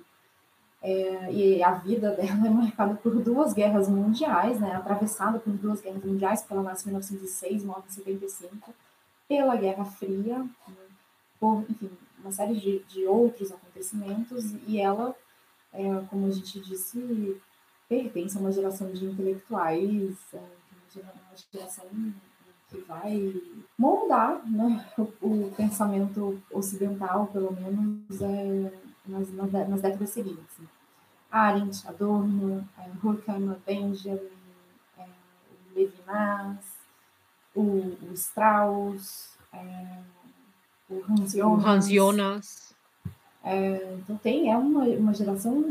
É, 0.81 1.33
e 1.33 1.62
a 1.62 1.73
vida 1.73 2.12
dela 2.12 2.31
é 2.47 2.50
marcada 2.50 2.95
por 2.95 3.14
duas 3.21 3.52
guerras 3.52 3.88
mundiais, 3.88 4.61
né? 4.61 4.75
atravessada 4.75 5.38
por 5.38 5.52
duas 5.55 5.81
guerras 5.81 6.05
mundiais, 6.05 6.40
porque 6.40 6.55
ela 6.55 6.62
nasce 6.62 6.85
em 6.85 6.93
1906, 6.93 7.64
morre 7.64 7.83
em 7.88 7.93
75, 7.93 8.75
pela 9.28 9.57
Guerra 9.57 9.85
Fria, 9.85 10.38
né? 10.38 10.49
por, 11.40 11.64
enfim, 11.69 11.90
uma 12.21 12.33
série 12.33 12.55
de, 12.55 12.81
de 12.85 13.07
outros 13.07 13.52
acontecimentos, 13.52 14.52
e 14.67 14.81
ela, 14.81 15.14
é, 15.73 15.83
como 16.09 16.26
a 16.26 16.31
gente 16.31 16.61
disse, 16.61 17.40
pertence 17.88 18.37
a 18.37 18.40
uma 18.40 18.52
geração 18.52 18.90
de 18.93 19.05
intelectuais 19.05 20.17
é, 20.33 20.58
uma 20.97 21.12
geração 21.52 21.87
que 22.68 22.78
vai 22.83 23.35
moldar 23.78 24.42
né, 24.47 24.87
o, 24.99 25.02
o, 25.23 25.52
pensamento 25.57 26.40
ocidental, 26.50 27.26
pelo 27.28 27.52
menos 27.52 28.21
é, 28.21 28.73
nas, 29.07 29.30
nas, 29.33 29.80
décadas 29.80 30.11
seguintes. 30.11 30.59
Arendt, 31.30 31.87
Adorno, 31.88 32.66
é, 32.78 33.07
Horkheimer, 33.07 33.57
Benjamin, 33.66 34.21
é, 34.99 35.07
Levinas, 35.75 36.64
o, 37.54 37.62
o 37.62 38.12
Strauss, 38.12 39.38
é, 39.52 39.99
o 40.90 41.02
Hans 41.09 41.33
Jonas. 41.33 41.66
Hans 41.66 41.88
Jonas. 41.88 42.75
É, 43.45 43.97
então 43.99 44.16
tem, 44.18 44.50
é 44.50 44.57
uma, 44.57 44.85
uma 44.85 45.14
geração 45.14 45.64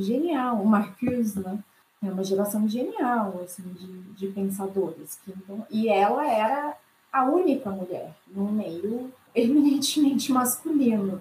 genial, 0.00 0.62
o 0.62 0.66
Marcuse, 0.66 1.40
né? 1.40 1.62
É 2.02 2.10
uma 2.10 2.22
geração 2.22 2.68
genial 2.68 3.40
assim 3.44 3.62
de, 3.62 3.86
de 4.14 4.28
pensadores 4.28 5.18
que 5.24 5.32
então, 5.32 5.66
e 5.70 5.88
ela 5.88 6.26
era 6.30 6.76
a 7.12 7.24
única 7.24 7.70
mulher 7.70 8.14
no 8.28 8.44
meio 8.52 9.12
eminentemente 9.34 10.30
masculino. 10.32 11.20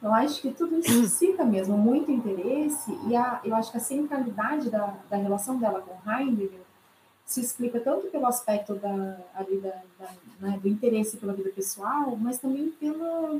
Eu 0.00 0.12
acho 0.12 0.40
que 0.40 0.52
tudo 0.52 0.78
isso 0.78 0.92
suscita 1.02 1.44
mesmo 1.44 1.76
muito 1.76 2.10
interesse 2.10 2.96
e 3.08 3.16
a, 3.16 3.40
eu 3.44 3.54
acho 3.54 3.70
que 3.70 3.78
a 3.78 3.80
centralidade 3.80 4.70
da, 4.70 4.94
da 5.08 5.16
relação 5.16 5.58
dela 5.58 5.80
com 5.80 6.10
Heidegger 6.10 6.60
se 7.24 7.40
explica 7.40 7.78
tanto 7.80 8.06
pelo 8.06 8.26
aspecto 8.26 8.74
da, 8.74 9.18
ali 9.34 9.58
da, 9.58 9.82
da 9.98 10.08
né, 10.40 10.58
do 10.62 10.68
interesse 10.68 11.18
pela 11.18 11.34
vida 11.34 11.50
pessoal, 11.50 12.16
mas 12.16 12.38
também 12.38 12.70
pela, 12.70 13.38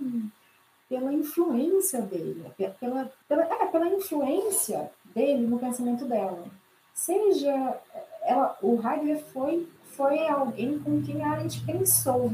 pela 0.89 1.13
influência 1.13 2.03
dele, 2.03 2.45
pela, 2.79 3.11
pela, 3.27 3.43
é, 3.45 3.67
pela 3.67 3.89
influência 3.89 4.91
dele 5.15 5.47
no 5.47 5.59
pensamento 5.59 6.05
dela 6.05 6.45
seja 6.99 7.81
ela, 8.23 8.59
o 8.61 8.75
Heidegger 8.75 9.25
foi 9.27 9.69
foi 9.97 10.29
alguém 10.29 10.79
com 10.79 11.03
quem 11.03 11.25
a 11.25 11.33
Arendt 11.33 11.65
pensou, 11.65 12.33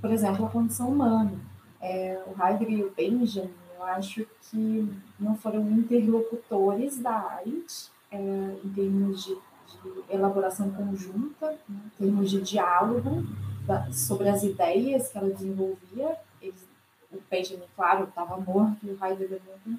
por 0.00 0.10
exemplo, 0.10 0.46
a 0.46 0.48
condição 0.48 0.88
humana. 0.88 1.32
É, 1.80 2.22
o 2.26 2.42
Heidegger 2.42 2.78
e 2.78 2.84
o 2.84 2.90
Benjamin, 2.90 3.50
eu 3.76 3.84
acho 3.84 4.26
que 4.42 4.88
não 5.18 5.36
foram 5.36 5.70
interlocutores 5.70 6.98
da 6.98 7.14
Arendt 7.14 7.90
é, 8.10 8.18
em 8.64 8.68
termos 8.70 9.24
de, 9.24 9.34
de 9.34 10.14
elaboração 10.14 10.70
conjunta, 10.70 11.50
né, 11.68 11.80
em 11.86 12.04
termos 12.04 12.30
de 12.30 12.40
diálogo 12.40 13.26
da, 13.66 13.90
sobre 13.92 14.28
as 14.28 14.42
ideias 14.42 15.08
que 15.08 15.18
ela 15.18 15.28
desenvolvia. 15.28 16.16
Eles, 16.40 16.66
o 17.10 17.18
Benjamin, 17.30 17.64
claro, 17.76 18.04
estava 18.04 18.38
morto 18.38 18.86
o 18.86 19.04
Heidegger 19.04 19.42
não 19.66 19.78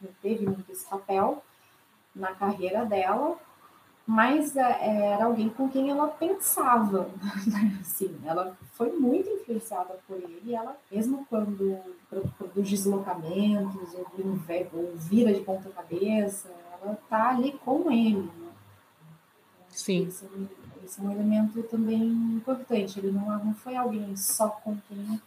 não 0.00 0.10
teve 0.22 0.44
muito 0.44 0.70
esse 0.70 0.88
papel 0.88 1.42
na 2.14 2.34
carreira 2.34 2.84
dela, 2.84 3.36
mas 4.06 4.56
é, 4.56 5.12
era 5.12 5.26
alguém 5.26 5.48
com 5.48 5.68
quem 5.68 5.90
ela 5.90 6.08
pensava, 6.08 7.08
assim, 7.80 8.12
ela 8.24 8.56
foi 8.72 8.90
muito 8.98 9.28
influenciada 9.28 9.98
por 10.06 10.16
ele, 10.16 10.54
ela, 10.54 10.76
mesmo 10.90 11.24
quando 11.30 11.78
produz 12.36 12.68
deslocamentos, 12.68 13.94
ou, 13.94 14.06
ou 14.72 14.96
vira 14.96 15.32
de 15.32 15.40
ponta 15.42 15.70
cabeça, 15.70 16.50
ela 16.82 16.98
tá 17.08 17.30
ali 17.30 17.52
com 17.64 17.90
ele, 17.90 18.22
né? 18.22 18.50
Sim. 19.68 20.08
Esse, 20.08 20.26
esse, 20.84 21.00
é 21.00 21.04
um 21.04 21.12
elemento 21.12 21.62
também 21.64 22.02
importante, 22.02 22.98
ele 22.98 23.12
não, 23.12 23.26
não 23.44 23.54
foi 23.54 23.76
alguém 23.76 24.16
só 24.16 24.48
com 24.48 24.76
quem 24.88 25.20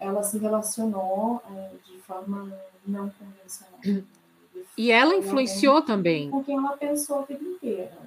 ela 0.00 0.22
se 0.22 0.38
relacionou 0.38 1.40
é, 1.48 1.74
de 1.84 1.98
forma 1.98 2.52
não 2.84 3.08
convencional. 3.10 3.78
E 4.76 4.90
ela 4.90 5.14
influenciou 5.14 5.82
também. 5.82 6.30
Com 6.30 6.44
quem 6.44 6.56
ela 6.56 6.76
pensou 6.76 7.20
a 7.20 7.22
vida 7.22 7.44
inteira. 7.44 7.98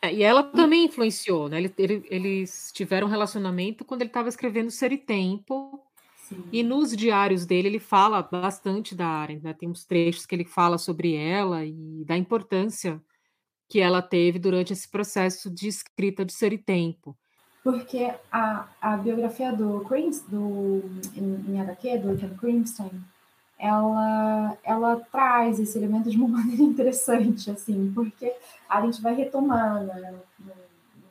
É, 0.00 0.12
e 0.12 0.22
ela 0.22 0.42
também 0.42 0.84
influenciou, 0.84 1.48
né? 1.48 1.58
Ele, 1.58 1.74
ele, 1.76 2.06
eles 2.08 2.70
tiveram 2.72 3.08
um 3.08 3.10
relacionamento 3.10 3.84
quando 3.84 4.02
ele 4.02 4.10
estava 4.10 4.28
escrevendo 4.28 4.70
Ser 4.70 4.92
e 4.92 4.98
Tempo. 4.98 5.80
Sim. 6.28 6.44
E 6.52 6.62
nos 6.62 6.96
diários 6.96 7.46
dele 7.46 7.68
ele 7.68 7.78
fala 7.80 8.22
bastante 8.22 8.94
da 8.94 9.06
Arendt, 9.06 9.42
né? 9.42 9.52
Tem 9.54 9.68
uns 9.68 9.84
trechos 9.84 10.26
que 10.26 10.34
ele 10.34 10.44
fala 10.44 10.78
sobre 10.78 11.14
ela 11.14 11.64
e 11.64 12.04
da 12.04 12.16
importância 12.16 13.02
que 13.68 13.80
ela 13.80 14.00
teve 14.00 14.38
durante 14.38 14.72
esse 14.72 14.88
processo 14.88 15.50
de 15.50 15.68
escrita 15.68 16.24
de 16.24 16.32
Ser 16.32 16.52
e 16.52 16.58
Tempo. 16.58 17.16
Porque 17.62 18.10
a, 18.32 18.68
a 18.80 18.96
biografia 18.96 19.52
do 19.52 19.80
Crims, 19.80 20.22
do 20.22 20.82
em, 21.14 21.52
em 21.52 21.60
HQ, 21.60 21.98
do 21.98 22.16
Ken 22.16 22.34
Crimstein, 22.36 22.90
ela, 23.58 24.56
ela 24.62 24.96
traz 25.10 25.58
esse 25.58 25.76
elemento 25.76 26.08
de 26.08 26.16
uma 26.16 26.28
maneira 26.38 26.62
interessante, 26.62 27.50
assim, 27.50 27.92
porque 27.92 28.32
a 28.68 28.80
gente 28.82 29.02
vai 29.02 29.14
retomar 29.14 29.82
né, 29.82 30.14
no, 30.38 30.46
no 30.46 30.52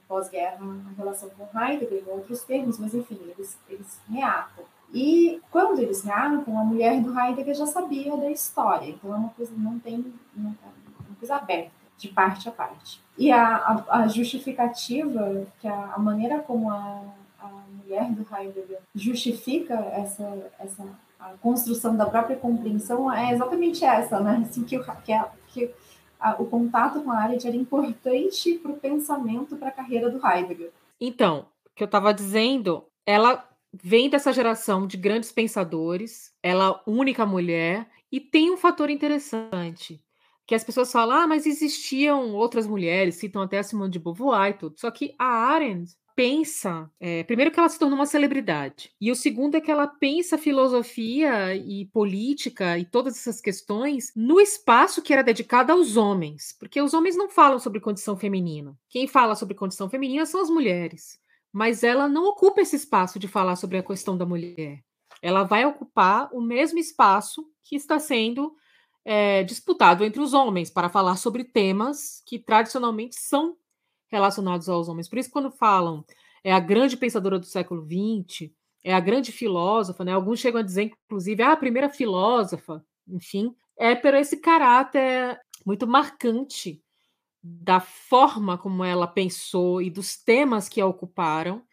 pós-guerra 0.08 0.58
a 0.62 0.98
relação 0.98 1.30
com 1.30 1.60
Heidegger 1.60 2.04
em 2.08 2.12
outros 2.12 2.44
termos, 2.44 2.80
mas 2.80 2.94
enfim, 2.94 3.20
eles, 3.36 3.60
eles 3.68 4.00
reatam. 4.10 4.64
E 4.94 5.42
quando 5.52 5.80
eles 5.80 6.02
reatam, 6.02 6.58
a 6.58 6.64
mulher 6.64 7.02
do 7.02 7.18
Heidegger 7.20 7.54
já 7.54 7.68
sabia 7.68 8.16
da 8.16 8.32
história, 8.32 8.90
então 8.90 9.14
é 9.14 9.18
uma 9.18 9.30
coisa 9.30 9.52
não 9.58 9.78
tem 9.80 10.14
não, 10.34 10.52
é 10.52 11.10
uma 11.10 11.16
coisa 11.20 11.36
aberta, 11.36 11.72
de 11.98 12.08
parte 12.08 12.48
a 12.48 12.52
parte. 12.54 13.02
E 13.18 13.30
a, 13.30 13.58
a, 13.58 13.98
a 13.98 14.08
justificativa, 14.08 15.46
que 15.60 15.68
a, 15.68 15.94
a 15.96 16.00
maneira 16.00 16.40
como 16.40 16.72
a, 16.72 17.04
a 17.42 17.50
mulher 17.84 18.10
do 18.12 18.26
Heidegger 18.34 18.80
justifica 18.96 19.74
essa, 19.74 20.52
essa 20.58 20.86
a 21.20 21.34
construção 21.38 21.96
da 21.96 22.06
própria 22.06 22.38
compreensão 22.38 23.12
é 23.12 23.34
exatamente 23.34 23.84
essa, 23.84 24.20
né? 24.20 24.44
Assim, 24.48 24.64
que, 24.64 24.78
o, 24.78 24.84
que, 25.04 25.12
a, 25.12 25.32
que 25.48 25.74
a, 26.20 26.42
o 26.42 26.46
contato 26.46 27.02
com 27.02 27.12
a 27.12 27.18
área 27.18 27.38
era 27.44 27.56
importante 27.56 28.54
para 28.60 28.72
o 28.72 28.78
pensamento, 28.78 29.56
para 29.56 29.70
a 29.70 29.72
carreira 29.72 30.10
do 30.10 30.26
Heidegger. 30.26 30.72
Então, 31.00 31.48
o 31.66 31.76
que 31.76 31.84
eu 31.84 31.86
estava 31.86 32.14
dizendo, 32.14 32.86
ela 33.06 33.48
vem 33.74 34.10
dessa 34.10 34.34
geração 34.34 34.88
de 34.88 34.98
grandes 34.98 35.32
pensadores, 35.32 36.32
ela 36.42 36.82
única 36.88 37.26
mulher, 37.26 37.88
e 38.12 38.20
tem 38.20 38.52
um 38.52 38.58
fator 38.58 38.90
interessante, 38.90 40.02
que 40.46 40.56
as 40.56 40.64
pessoas 40.64 40.92
falam, 40.92 41.18
ah, 41.18 41.28
mas 41.28 41.46
existiam 41.46 42.34
outras 42.34 42.66
mulheres, 42.66 43.16
citam 43.16 43.42
até 43.42 43.60
a 43.60 43.64
Simone 43.64 43.92
de 43.92 44.00
Beauvoir 44.00 44.52
e 44.52 44.54
tudo, 44.54 44.80
só 44.80 44.90
que 44.90 45.14
a 45.20 45.26
Arendt, 45.26 45.94
pensa, 46.18 46.90
é, 47.00 47.24
primeiro 47.26 47.52
que 47.52 47.60
ela 47.60 47.70
se 47.70 47.78
tornou 47.78 47.96
uma 47.96 48.08
celebridade, 48.08 48.92
e 49.00 49.12
o 49.12 49.16
segundo 49.16 49.54
é 49.54 49.62
que 49.62 49.70
ela 49.70 49.86
pensa 49.86 50.36
filosofia 50.36 51.56
e 51.56 51.86
política 51.94 52.76
e 52.76 52.86
todas 52.86 53.16
essas 53.16 53.40
questões 53.40 54.12
no 54.16 54.42
espaço 54.42 55.00
que 55.04 55.14
era 55.14 55.22
dedicado 55.22 55.72
aos 55.72 55.96
homens, 55.96 56.58
porque 56.60 56.82
os 56.82 56.96
homens 56.96 57.16
não 57.16 57.30
falam 57.30 57.60
sobre 57.60 57.80
condição 57.80 58.18
feminina. 58.18 58.76
Quem 58.90 59.08
fala 59.08 59.36
sobre 59.36 59.54
condição 59.54 59.92
feminina 59.92 60.26
são 60.26 60.42
as 60.42 60.50
mulheres, 60.50 61.20
mas 61.54 61.84
ela 61.84 62.08
não 62.08 62.26
ocupa 62.26 62.62
esse 62.62 62.76
espaço 62.76 63.20
de 63.20 63.28
falar 63.28 63.56
sobre 63.56 63.78
a 63.78 63.84
questão 63.84 64.18
da 64.18 64.26
mulher. 64.26 64.80
Ela 65.22 65.44
vai 65.44 65.68
ocupar 65.68 66.30
o 66.34 66.42
mesmo 66.42 66.80
espaço 66.80 67.46
que 67.64 67.76
está 67.76 68.00
sendo 68.00 68.56
é, 69.06 69.44
disputado 69.44 70.04
entre 70.04 70.20
os 70.20 70.34
homens 70.34 70.72
para 70.72 70.90
falar 70.90 71.16
sobre 71.18 71.44
temas 71.44 72.24
que 72.26 72.40
tradicionalmente 72.40 73.16
são 73.20 73.56
relacionados 74.10 74.70
aos 74.70 74.88
homens. 74.88 75.08
Por 75.08 75.18
isso, 75.18 75.32
quando 75.32 75.52
falam 75.52 76.04
é 76.44 76.52
a 76.52 76.60
grande 76.60 76.96
pensadora 76.96 77.40
do 77.40 77.46
século 77.46 77.86
XX, 77.86 78.50
é 78.84 78.94
a 78.94 79.00
grande 79.00 79.32
filósofa, 79.32 80.06
né? 80.06 80.14
Alguns 80.14 80.40
chegam 80.40 80.62
a 80.62 80.64
dizer, 80.64 80.92
inclusive, 81.06 81.44
ah, 81.44 81.52
a 81.52 81.58
primeira 81.58 81.90
filósofa, 81.90 82.84
enfim, 83.08 83.54
é 83.78 83.96
por 83.96 84.14
esse 84.14 84.38
caráter 84.38 85.40
muito 85.66 85.86
marcante 85.86 86.82
da 87.44 87.80
forma 87.80 88.58
como 88.58 88.84
ela 88.84 89.08
pensou 89.08 89.82
e 89.82 89.90
dos 89.90 90.16
temas 90.16 90.70
que 90.70 90.82
a 90.82 90.86
ocuparam, 90.86 91.64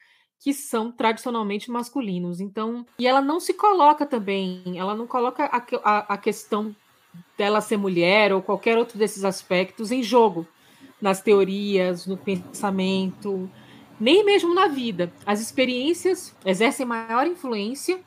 que 0.41 0.53
são 0.53 0.91
tradicionalmente 0.91 1.71
masculinos. 1.71 2.41
Então, 2.41 2.85
e 2.99 3.07
ela 3.07 3.21
não 3.21 3.41
se 3.41 3.55
coloca 3.55 4.05
também, 4.05 4.77
ela 4.77 4.95
não 4.95 5.07
coloca 5.07 5.45
a, 5.45 5.65
a, 5.85 6.15
a 6.15 6.19
questão 6.19 6.75
dela 7.39 7.61
ser 7.61 7.77
mulher 7.77 8.33
ou 8.33 8.43
qualquer 8.43 8.77
outro 8.77 8.99
desses 8.99 9.25
aspectos 9.25 9.93
em 9.93 10.03
jogo 10.03 10.47
nas 11.05 11.21
teorias, 11.21 12.07
no 12.07 12.17
pensamento, 12.17 13.51
nem 14.01 14.25
mesmo 14.25 14.55
na 14.55 14.69
vida. 14.69 15.13
As 15.27 15.39
experiências 15.39 16.35
exercem 16.47 16.87
maior 16.87 17.27
influência 17.27 18.01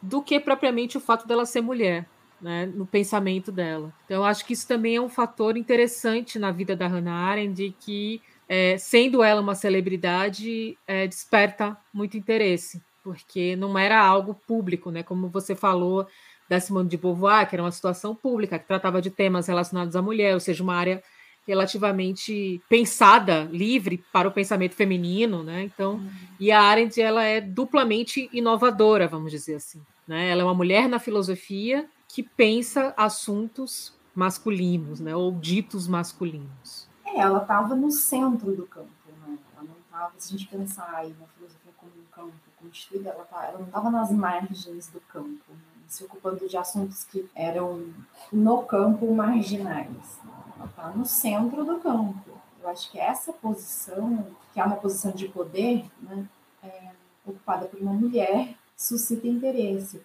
do 0.00 0.22
que 0.22 0.40
propriamente 0.40 0.96
o 0.96 1.00
fato 1.00 1.28
dela 1.28 1.44
ser 1.44 1.60
mulher, 1.60 2.06
né, 2.40 2.64
no 2.64 2.86
pensamento 2.86 3.52
dela. 3.52 3.92
Então, 4.06 4.16
eu 4.16 4.24
acho 4.24 4.46
que 4.46 4.54
isso 4.54 4.66
também 4.66 4.96
é 4.96 5.00
um 5.00 5.10
fator 5.10 5.58
interessante 5.58 6.38
na 6.38 6.50
vida 6.50 6.74
da 6.74 6.86
Hannah 6.86 7.12
Arendt, 7.12 7.76
que, 7.80 8.22
é, 8.48 8.78
sendo 8.78 9.22
ela 9.22 9.42
uma 9.42 9.54
celebridade, 9.54 10.78
é, 10.86 11.06
desperta 11.06 11.76
muito 11.92 12.16
interesse, 12.16 12.82
porque 13.04 13.56
não 13.56 13.78
era 13.78 14.00
algo 14.00 14.34
público, 14.46 14.90
né, 14.90 15.02
como 15.02 15.28
você 15.28 15.54
falou 15.54 16.06
da 16.48 16.58
Simone 16.58 16.88
de 16.88 16.96
Beauvoir, 16.96 17.46
que 17.46 17.54
era 17.54 17.62
uma 17.62 17.70
situação 17.70 18.14
pública, 18.14 18.58
que 18.58 18.66
tratava 18.66 19.02
de 19.02 19.10
temas 19.10 19.48
relacionados 19.48 19.94
à 19.94 20.00
mulher, 20.00 20.32
ou 20.32 20.40
seja, 20.40 20.62
uma 20.62 20.74
área 20.74 21.02
relativamente 21.48 22.62
pensada, 22.68 23.44
livre 23.44 24.04
para 24.12 24.28
o 24.28 24.30
pensamento 24.30 24.74
feminino, 24.74 25.42
né? 25.42 25.62
Então, 25.62 25.94
uhum. 25.94 26.10
e 26.38 26.52
a 26.52 26.60
Arendt 26.60 27.00
ela 27.00 27.24
é 27.24 27.40
duplamente 27.40 28.28
inovadora, 28.30 29.08
vamos 29.08 29.32
dizer 29.32 29.54
assim, 29.54 29.80
né? 30.06 30.28
Ela 30.28 30.42
é 30.42 30.44
uma 30.44 30.54
mulher 30.54 30.90
na 30.90 30.98
filosofia 30.98 31.88
que 32.06 32.22
pensa 32.22 32.92
assuntos 32.98 33.96
masculinos, 34.14 35.00
né? 35.00 35.16
Ou 35.16 35.32
ditos 35.32 35.88
masculinos. 35.88 36.86
É, 37.06 37.18
ela 37.18 37.40
estava 37.40 37.74
no 37.74 37.90
centro 37.90 38.54
do 38.54 38.66
campo, 38.66 38.90
né? 39.26 39.38
Ela 39.56 39.64
não 39.64 39.76
estava, 39.86 40.12
se 40.18 40.34
a 40.34 40.38
gente 40.38 40.50
pensar 40.50 40.92
aí 40.96 41.14
na 41.18 41.26
filosofia 41.28 41.72
como 41.78 41.92
um 41.92 42.12
campo 42.14 42.34
constituído, 42.60 43.08
ela, 43.08 43.24
tá, 43.24 43.46
ela 43.46 43.58
não 43.58 43.66
estava 43.66 43.90
nas 43.90 44.12
margens 44.12 44.88
do 44.88 45.00
campo, 45.00 45.44
né? 45.48 45.56
se 45.86 46.04
ocupando 46.04 46.46
de 46.46 46.56
assuntos 46.58 47.04
que 47.04 47.26
eram 47.34 47.86
no 48.30 48.62
campo 48.64 49.10
marginais 49.14 50.20
está 50.66 50.90
no 50.90 51.04
centro 51.04 51.64
do 51.64 51.78
campo. 51.78 52.38
Eu 52.60 52.68
acho 52.68 52.90
que 52.90 52.98
essa 52.98 53.32
posição, 53.32 54.26
que 54.52 54.60
é 54.60 54.64
uma 54.64 54.76
posição 54.76 55.12
de 55.12 55.28
poder, 55.28 55.84
né, 56.00 56.26
é, 56.62 56.90
ocupada 57.24 57.66
por 57.66 57.80
uma 57.80 57.92
mulher, 57.92 58.54
suscita 58.76 59.26
interesse. 59.26 60.00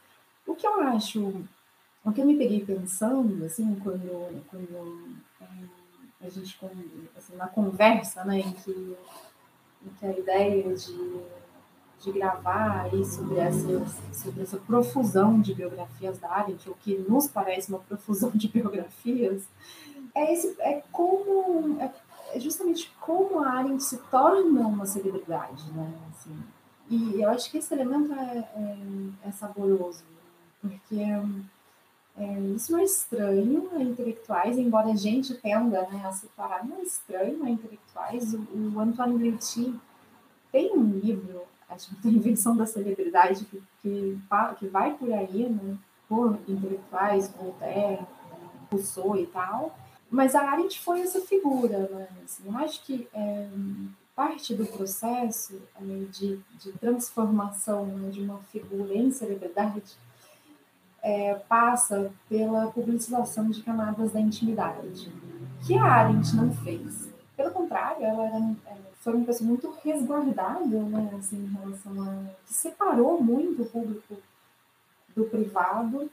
O 0.46 0.56
que 0.56 0.68
eu 0.68 0.82
acho, 0.82 1.46
o 2.04 2.12
que 2.12 2.22
eu 2.22 2.26
me 2.26 2.38
peguei 2.38 2.66
pensando, 2.66 3.44
assim, 3.46 3.76
quando, 3.84 4.44
quando 4.50 5.18
é, 5.42 6.26
a 6.26 6.30
gente, 6.30 6.58
assim, 7.18 7.36
na 7.36 7.48
conversa, 7.48 8.24
né, 8.24 8.39
em 8.39 8.52
que, 8.52 8.98
em 9.86 9.89
que 10.00 10.06
a 10.06 10.18
ideia 10.18 10.76
de, 10.76 11.22
de 12.02 12.12
gravar 12.12 12.82
aí 12.82 13.06
sobre 13.06 13.39
essa, 13.39 13.86
sobre 14.13 14.44
essa 14.44 14.58
profusão 14.58 15.39
de 15.42 15.54
biografias 15.54 16.20
da 16.20 16.30
Arendt, 16.30 16.70
o 16.70 16.76
que 16.76 16.98
nos 16.98 17.28
parece 17.28 17.70
uma 17.70 17.80
profusão 17.80 18.32
de 18.32 18.48
biografias, 18.48 19.48
é, 20.15 20.34
esse, 20.34 20.56
é 20.60 20.84
como 20.91 21.80
é, 21.82 21.91
é 22.34 22.39
justamente 22.39 22.91
como 22.99 23.39
a 23.39 23.49
Arendt 23.49 23.84
se 23.84 23.97
torna 24.10 24.62
uma 24.67 24.86
celebridade, 24.86 25.71
né? 25.71 25.93
Assim, 26.10 26.43
e 26.89 27.21
eu 27.21 27.30
acho 27.30 27.49
que 27.49 27.58
esse 27.58 27.73
elemento 27.73 28.13
é, 28.13 28.38
é, 28.38 29.28
é 29.28 29.32
saboroso, 29.32 30.04
porque 30.62 31.02
é, 32.17 32.39
isso 32.56 32.71
não 32.71 32.80
é 32.80 32.84
estranho 32.84 33.69
a 33.73 33.82
intelectuais, 33.82 34.58
embora 34.58 34.89
a 34.89 34.95
gente 34.95 35.34
tenda 35.36 35.82
né, 35.89 36.06
a 36.06 36.12
separar, 36.12 36.65
não 36.65 36.78
é 36.78 36.84
estranho 36.84 37.43
a 37.43 37.49
intelectuais. 37.49 38.34
O, 38.34 38.76
o 38.76 38.80
Antoine 38.80 39.17
Gretchen 39.17 39.80
tem 40.52 40.71
um 40.78 40.99
livro, 40.99 41.41
acho 41.67 41.95
que 41.95 42.08
a 42.08 42.12
Invenção 42.12 42.56
da 42.56 42.67
Celebridade, 42.67 43.45
que, 43.45 43.63
que, 43.82 44.19
que 44.60 44.67
vai 44.67 44.93
por 44.93 45.12
aí, 45.12 45.49
né, 45.49 45.78
por 46.08 46.38
intelectuais, 46.47 47.30
Voltaire, 47.32 48.06
Rousseau 48.71 49.17
e 49.17 49.26
tal, 49.26 49.76
mas 50.13 50.36
a 50.36 50.43
Arendt 50.43 50.80
foi 50.80 51.02
essa 51.02 51.19
figura, 51.21 51.89
né? 51.89 52.08
Assim, 52.23 52.43
eu 52.45 52.56
acho 52.60 52.84
que 52.84 53.08
é, 53.12 53.49
parte 54.15 54.54
do 54.54 54.63
processo 54.63 55.60
é, 55.76 55.84
de, 56.12 56.39
de, 56.60 56.71
transformação 56.73 57.88
né, 57.88 58.12
de 58.12 58.21
uma 58.21 58.38
figura 58.52 58.93
em 58.93 59.10
celebridade 59.10 59.97
é, 61.02 61.34
passa 61.49 62.12
pela 62.30 62.67
publicização 62.67 63.49
de 63.49 63.63
camadas 63.63 64.12
da 64.12 64.19
intimidade, 64.19 65.12
que 65.65 65.76
a 65.76 65.84
Arendt 65.84 66.36
não 66.36 66.54
fez. 66.54 67.10
Pelo 67.36 67.49
contrário, 67.49 68.06
ela 68.06 68.28
era, 68.28 68.56
é, 68.67 68.78
foi 68.99 69.15
uma 69.15 69.26
pessoa 69.26 69.47
muito 69.47 69.76
resguardada 69.84 70.78
né, 70.84 71.12
assim, 71.17 71.38
em 71.38 71.58
relação 71.58 72.04
a. 72.04 72.23
que 72.45 72.54
separou 72.54 73.19
muito 73.19 73.63
o 73.63 73.65
público 73.65 74.15
do 75.15 75.23
privado 75.26 76.08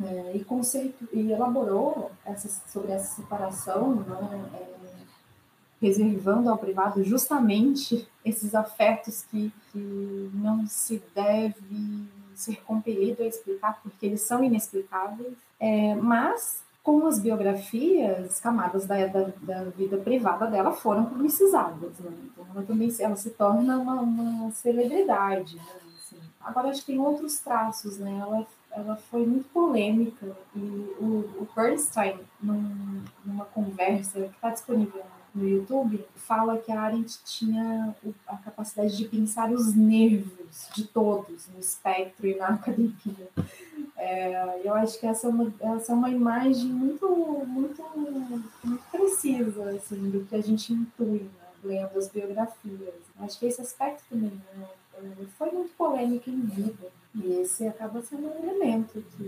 é, 0.00 0.36
e, 0.36 0.44
conceito, 0.44 1.08
e 1.12 1.30
elaborou 1.30 2.10
essa, 2.24 2.48
sobre 2.68 2.92
essa 2.92 3.16
separação, 3.16 3.96
né, 3.96 4.50
é, 4.54 4.82
reservando 5.80 6.48
ao 6.48 6.58
privado 6.58 7.02
justamente 7.02 8.08
esses 8.24 8.54
afetos 8.54 9.24
que, 9.30 9.52
que 9.72 10.30
não 10.32 10.66
se 10.66 11.02
deve 11.14 12.08
ser 12.34 12.62
compelido 12.62 13.22
a 13.22 13.26
explicar 13.26 13.80
porque 13.82 14.06
eles 14.06 14.22
são 14.22 14.42
inexplicáveis, 14.42 15.34
é, 15.58 15.94
mas 15.94 16.62
com 16.82 17.06
as 17.06 17.20
biografias, 17.20 18.40
camadas 18.40 18.86
da, 18.86 19.06
da, 19.06 19.28
da, 19.40 19.64
vida 19.70 19.98
privada 19.98 20.46
dela 20.46 20.72
foram 20.72 21.04
publicizadas, 21.04 21.98
né? 22.00 22.10
Então 22.24 22.44
ela 22.52 22.64
também 22.64 22.92
ela 22.98 23.14
se 23.14 23.30
torna 23.30 23.78
uma, 23.78 24.00
uma 24.00 24.50
celebridade, 24.50 25.56
né? 25.56 25.62
assim, 25.96 26.18
agora 26.40 26.70
acho 26.70 26.80
que 26.80 26.92
tem 26.92 26.98
outros 26.98 27.38
traços, 27.38 27.98
né? 27.98 28.18
Ela 28.20 28.46
ela 28.74 28.96
foi 28.96 29.26
muito 29.26 29.48
polêmica 29.50 30.36
e 30.56 30.58
o, 30.98 31.24
o 31.40 31.48
Bernstein, 31.54 32.18
num, 32.42 33.02
numa 33.24 33.44
conversa 33.46 34.20
que 34.20 34.34
está 34.34 34.50
disponível 34.50 35.02
no 35.34 35.48
YouTube, 35.48 36.04
fala 36.14 36.58
que 36.58 36.70
a 36.70 36.80
Arendt 36.80 37.18
tinha 37.24 37.94
a 38.26 38.36
capacidade 38.36 38.96
de 38.96 39.06
pensar 39.06 39.50
os 39.50 39.74
nervos 39.74 40.68
de 40.74 40.84
todos 40.86 41.48
no 41.48 41.58
espectro 41.58 42.26
e 42.26 42.36
na 42.36 42.48
academia. 42.54 43.28
É, 43.96 44.60
eu 44.64 44.74
acho 44.74 44.98
que 44.98 45.06
essa 45.06 45.26
é 45.26 45.30
uma, 45.30 45.52
essa 45.60 45.92
é 45.92 45.94
uma 45.94 46.10
imagem 46.10 46.66
muito, 46.66 47.08
muito, 47.46 47.82
muito 47.94 48.82
precisa 48.90 49.70
assim, 49.70 50.10
do 50.10 50.24
que 50.26 50.34
a 50.34 50.42
gente 50.42 50.72
intui 50.72 51.20
né, 51.20 51.30
lendo 51.64 51.98
as 51.98 52.08
biografias. 52.08 52.94
Acho 53.20 53.38
que 53.38 53.46
esse 53.46 53.60
aspecto 53.60 54.02
também 54.10 54.32
né, 54.56 54.68
foi 55.38 55.50
muito 55.50 55.72
polêmico 55.76 56.28
em 56.28 56.40
vida. 56.40 57.01
E 57.14 57.40
esse 57.40 57.66
acaba 57.66 58.00
sendo 58.00 58.28
um 58.28 58.42
elemento 58.42 59.02
que, 59.16 59.24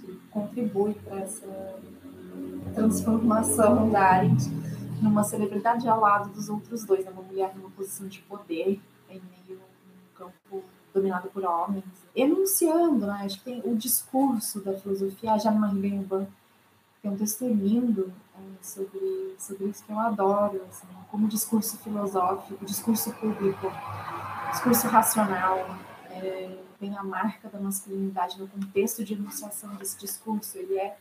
que 0.00 0.20
contribui 0.30 0.94
para 0.94 1.20
essa 1.20 1.46
transformação 2.74 3.90
da 3.90 4.00
Arendt 4.00 4.50
numa 5.00 5.22
celebridade 5.22 5.88
ao 5.88 6.00
lado 6.00 6.30
dos 6.30 6.48
outros 6.48 6.84
dois, 6.84 7.04
né? 7.04 7.10
uma 7.12 7.22
mulher 7.22 7.54
numa 7.56 7.70
posição 7.70 8.08
de 8.08 8.20
poder 8.20 8.80
em 9.08 9.20
meio 9.20 9.60
a 9.60 10.24
um 10.24 10.30
campo 10.30 10.64
dominado 10.92 11.28
por 11.28 11.44
homens, 11.44 11.84
enunciando, 12.14 13.06
né? 13.06 13.20
acho 13.24 13.38
que 13.38 13.44
tem 13.44 13.62
o 13.64 13.76
discurso 13.76 14.60
da 14.60 14.76
filosofia, 14.76 15.34
a 15.34 15.38
Jane 15.38 15.58
Marie 15.58 15.80
Benban 15.80 16.26
tem 17.00 17.10
um 17.12 17.16
texto 17.16 17.46
lindo 17.46 18.12
é, 18.34 18.64
sobre, 18.64 19.36
sobre 19.38 19.66
isso 19.66 19.84
que 19.84 19.92
eu 19.92 19.98
adoro, 19.98 20.60
assim, 20.68 20.86
como 21.10 21.28
discurso 21.28 21.76
filosófico, 21.78 22.64
discurso 22.64 23.12
público, 23.12 23.70
discurso 24.50 24.88
racional, 24.88 25.76
é, 26.10 26.58
tem 26.78 26.96
a 26.96 27.02
marca 27.02 27.48
da 27.48 27.58
masculinidade 27.58 28.38
no 28.38 28.48
contexto 28.48 29.04
de 29.04 29.14
enunciação 29.14 29.74
desse 29.76 29.98
discurso, 29.98 30.56
ele 30.58 30.78
é 30.78 30.96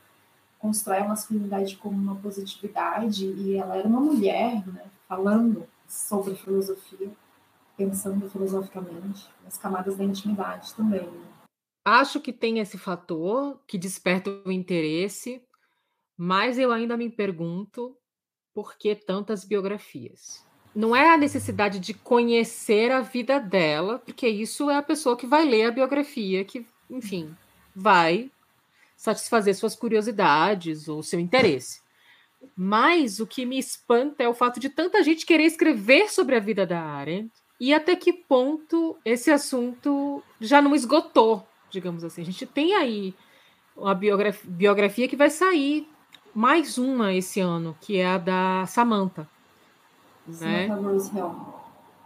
constrói 0.59 0.99
a 0.99 1.07
masculinidade 1.07 1.77
como 1.77 1.95
uma 1.95 2.15
positividade 2.15 3.25
e 3.25 3.55
ela 3.55 3.77
era 3.77 3.87
uma 3.87 4.01
mulher, 4.01 4.67
né, 4.67 4.85
falando 5.07 5.67
sobre 5.87 6.35
filosofia, 6.35 7.11
pensando 7.77 8.29
filosoficamente, 8.29 9.29
nas 9.43 9.57
camadas 9.57 9.95
da 9.95 10.03
intimidade 10.03 10.73
também. 10.73 11.05
Né? 11.05 11.27
Acho 11.85 12.19
que 12.19 12.33
tem 12.33 12.59
esse 12.59 12.77
fator 12.77 13.61
que 13.67 13.77
desperta 13.77 14.31
o 14.45 14.51
interesse, 14.51 15.41
mas 16.17 16.57
eu 16.57 16.71
ainda 16.71 16.97
me 16.97 17.09
pergunto 17.09 17.95
por 18.53 18.75
que 18.77 18.95
tantas 18.95 19.45
biografias. 19.45 20.46
Não 20.77 20.95
é 20.95 21.09
a 21.09 21.17
necessidade 21.17 21.79
de 21.79 21.91
conhecer 21.91 22.91
a 22.91 23.01
vida 23.01 23.39
dela, 23.39 23.97
porque 23.97 24.27
isso 24.27 24.69
é 24.69 24.75
a 24.75 24.83
pessoa 24.83 25.17
que 25.17 25.25
vai 25.25 25.43
ler 25.43 25.63
a 25.63 25.71
biografia, 25.71 26.45
que, 26.45 26.67
enfim, 26.87 27.35
vai 27.75 28.29
satisfazer 28.95 29.55
suas 29.55 29.75
curiosidades 29.75 30.87
ou 30.87 31.01
seu 31.01 31.19
interesse. 31.19 31.81
Mas 32.55 33.19
o 33.19 33.25
que 33.25 33.43
me 33.43 33.57
espanta 33.57 34.21
é 34.21 34.29
o 34.29 34.35
fato 34.35 34.59
de 34.59 34.69
tanta 34.69 35.01
gente 35.01 35.25
querer 35.25 35.45
escrever 35.45 36.11
sobre 36.11 36.35
a 36.35 36.39
vida 36.39 36.63
da 36.63 36.79
Arendt 36.79 37.31
e 37.59 37.73
até 37.73 37.95
que 37.95 38.13
ponto 38.13 38.95
esse 39.03 39.31
assunto 39.31 40.21
já 40.39 40.61
não 40.61 40.75
esgotou, 40.75 41.43
digamos 41.71 42.03
assim. 42.03 42.21
A 42.21 42.25
gente 42.25 42.45
tem 42.45 42.75
aí 42.75 43.15
uma 43.75 43.95
biografia, 43.95 44.47
biografia 44.47 45.07
que 45.07 45.15
vai 45.15 45.31
sair, 45.31 45.89
mais 46.35 46.77
uma 46.77 47.15
esse 47.15 47.39
ano, 47.39 47.75
que 47.81 47.97
é 47.97 48.05
a 48.05 48.19
da 48.19 48.63
Samantha. 48.67 49.27
Né? 50.27 50.67
Rosehill. 50.67 51.31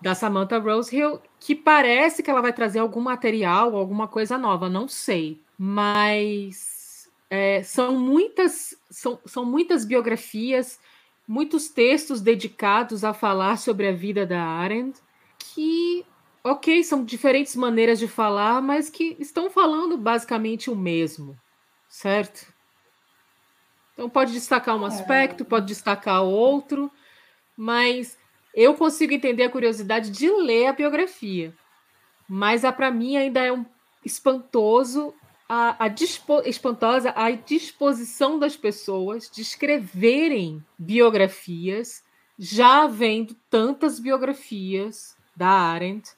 Da 0.02 0.16
Samantha 0.16 0.58
Rosehill, 0.58 1.20
que 1.40 1.56
parece 1.56 2.24
que 2.24 2.30
ela 2.30 2.42
vai 2.42 2.54
trazer 2.54 2.80
algum 2.80 3.02
material, 3.02 3.76
alguma 3.76 4.08
coisa 4.08 4.38
nova, 4.38 4.70
não 4.70 4.88
sei. 4.88 5.40
Mas 5.58 7.10
é, 7.30 7.64
são, 7.64 7.98
muitas, 7.98 8.76
são, 8.90 9.20
são 9.26 9.46
muitas 9.46 9.86
biografias, 9.86 10.80
muitos 11.28 11.70
textos 11.70 12.20
dedicados 12.20 13.04
a 13.04 13.14
falar 13.14 13.58
sobre 13.58 13.88
a 13.88 13.94
vida 13.94 14.26
da 14.26 14.42
Arendt, 14.42 15.00
que, 15.38 16.06
ok, 16.44 16.84
são 16.84 17.06
diferentes 17.06 17.56
maneiras 17.56 18.00
de 18.00 18.08
falar, 18.08 18.62
mas 18.62 18.90
que 18.90 19.16
estão 19.20 19.50
falando 19.50 19.98
basicamente 19.98 20.70
o 20.70 20.76
mesmo, 20.76 21.38
certo? 21.88 22.52
Então 23.94 24.10
pode 24.10 24.34
destacar 24.34 24.76
um 24.76 24.84
é. 24.84 24.88
aspecto, 24.88 25.46
pode 25.46 25.68
destacar 25.68 26.24
outro, 26.24 26.92
mas 27.56 28.18
eu 28.54 28.74
consigo 28.74 29.14
entender 29.14 29.44
a 29.44 29.50
curiosidade 29.50 30.12
de 30.12 30.30
ler 30.30 30.68
a 30.68 30.74
biografia. 30.74 31.54
Mas 32.28 32.62
para 32.62 32.92
mim 32.92 33.18
ainda 33.18 33.42
é 33.42 33.52
um 33.52 33.66
espantoso 34.04 35.14
a, 35.48 35.86
a 35.86 35.88
dispo, 35.90 36.42
espantosa 36.46 37.14
a 37.16 37.30
disposição 37.32 38.40
das 38.40 38.56
pessoas 38.56 39.30
de 39.30 39.42
escreverem 39.42 40.64
biografias, 40.78 42.04
já 42.40 42.84
havendo 42.84 43.36
tantas 43.50 44.00
biografias 44.00 45.18
da 45.36 45.50
Arendt 45.50 46.12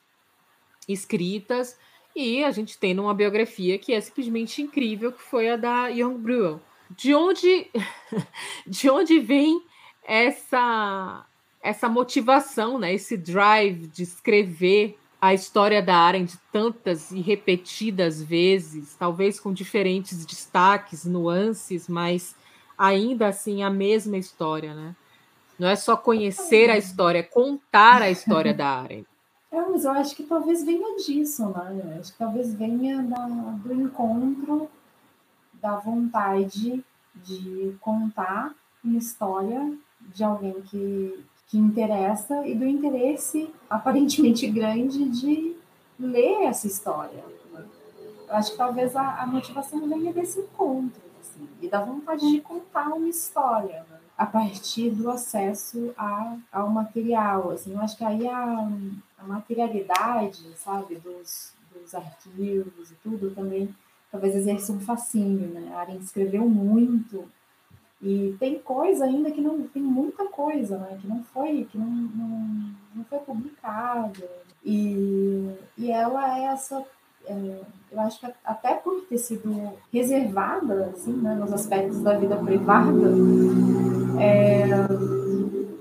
escritas, 0.87 1.77
e 2.15 2.43
a 2.43 2.51
gente 2.51 2.77
tem 2.77 2.99
uma 2.99 3.13
biografia 3.13 3.79
que 3.79 3.91
é 3.91 3.99
simplesmente 3.99 4.61
incrível, 4.61 5.11
que 5.11 5.21
foi 5.21 5.49
a 5.49 5.57
da 5.57 5.87
Young 5.87 6.17
Bruel. 6.19 6.61
De 6.91 7.15
onde, 7.15 7.71
de 8.67 8.87
onde 8.87 9.19
vem 9.19 9.63
essa 10.05 11.25
essa 11.61 11.87
motivação, 11.87 12.77
né, 12.77 12.93
esse 12.93 13.15
drive 13.15 13.87
de 13.87 14.03
escrever 14.03 14.97
a 15.21 15.33
história 15.33 15.81
da 15.81 15.95
Arendt 15.95 16.37
tantas 16.51 17.09
e 17.11 17.21
repetidas 17.21 18.21
vezes, 18.21 18.93
talvez 18.99 19.39
com 19.39 19.53
diferentes 19.53 20.25
destaques, 20.25 21.05
nuances, 21.05 21.87
mas 21.87 22.35
ainda 22.77 23.29
assim 23.29 23.63
a 23.63 23.69
mesma 23.69 24.17
história, 24.17 24.73
né? 24.73 24.93
Não 25.57 25.69
é 25.69 25.77
só 25.77 25.95
conhecer 25.95 26.69
a 26.69 26.77
história, 26.77 27.19
é 27.19 27.23
contar 27.23 28.01
a 28.01 28.09
história 28.09 28.51
da 28.53 28.67
Arendt. 28.67 29.07
É, 29.49 29.61
mas 29.61 29.85
eu 29.85 29.91
acho 29.91 30.13
que 30.13 30.23
talvez 30.23 30.65
venha 30.65 30.97
disso, 30.97 31.47
né? 31.47 31.81
Eu 31.85 31.99
acho 32.01 32.11
que 32.11 32.17
talvez 32.17 32.53
venha 32.53 33.01
da, 33.03 33.25
do 33.25 33.73
encontro, 33.73 34.69
da 35.53 35.77
vontade 35.77 36.83
de 37.15 37.75
contar 37.79 38.53
uma 38.83 38.97
história 38.97 39.71
de 40.13 40.23
alguém 40.23 40.61
que 40.61 41.23
que 41.53 41.57
interessa 41.59 42.47
e 42.47 42.55
do 42.55 42.65
interesse 42.65 43.47
aparentemente 43.69 44.47
grande 44.49 45.07
de 45.07 45.55
ler 45.99 46.45
essa 46.47 46.65
história. 46.65 47.23
Eu 48.27 48.35
acho 48.35 48.53
que 48.53 48.57
talvez 48.57 48.95
a, 48.95 49.21
a 49.21 49.27
motivação 49.27 49.87
venha 49.87 50.11
desse 50.11 50.39
encontro 50.39 50.99
assim, 51.21 51.47
e 51.61 51.69
da 51.69 51.83
vontade 51.83 52.27
de 52.27 52.41
contar 52.41 52.87
uma 52.87 53.07
história 53.07 53.85
né? 53.87 53.99
a 54.17 54.25
partir 54.25 54.89
do 54.89 55.11
acesso 55.11 55.93
a, 55.95 56.37
ao 56.51 56.69
material. 56.71 57.51
Assim, 57.51 57.73
eu 57.73 57.79
acho 57.81 57.95
que 57.95 58.03
aí 58.03 58.27
a, 58.27 58.67
a 59.19 59.23
materialidade, 59.23 60.43
sabe, 60.57 60.95
dos, 60.95 61.53
dos 61.71 61.93
arquivos 61.93 62.89
e 62.89 62.95
tudo 63.03 63.29
também 63.29 63.69
talvez 64.11 64.35
exerça 64.35 64.73
um 64.73 64.79
fascínio. 64.79 65.49
Né? 65.49 65.71
A 65.75 65.81
Arendt 65.81 66.03
escreveu 66.03 66.49
muito 66.49 67.29
e 68.03 68.35
tem 68.37 68.59
coisa 68.59 69.05
ainda 69.05 69.31
que 69.31 69.39
não 69.39 69.63
tem 69.63 69.81
muita 69.81 70.25
coisa, 70.25 70.77
né? 70.77 70.97
Que 70.99 71.07
não 71.07 71.23
foi, 71.33 71.63
que 71.71 71.77
não, 71.77 71.87
não, 71.87 72.69
não 72.95 73.03
foi 73.05 73.19
publicada. 73.19 74.29
E, 74.61 75.49
e 75.77 75.89
ela 75.89 76.37
é 76.37 76.43
essa. 76.47 76.83
É, 77.25 77.61
eu 77.93 77.99
acho 78.01 78.19
que 78.19 78.27
até 78.43 78.73
por 78.73 79.05
ter 79.05 79.17
sido 79.17 79.73
reservada, 79.93 80.87
assim, 80.93 81.13
né, 81.13 81.33
nos 81.35 81.53
aspectos 81.53 82.01
da 82.01 82.17
vida 82.17 82.35
privada, 82.35 82.91
é, 84.19 84.67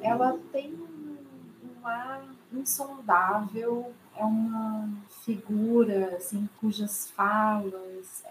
ela 0.00 0.38
tem 0.52 0.72
um 0.72 1.84
ar 1.84 2.22
insondável, 2.52 3.90
é 4.16 4.24
uma 4.24 4.88
figura, 5.24 6.14
assim, 6.18 6.48
cujas 6.60 7.10
falas, 7.16 8.22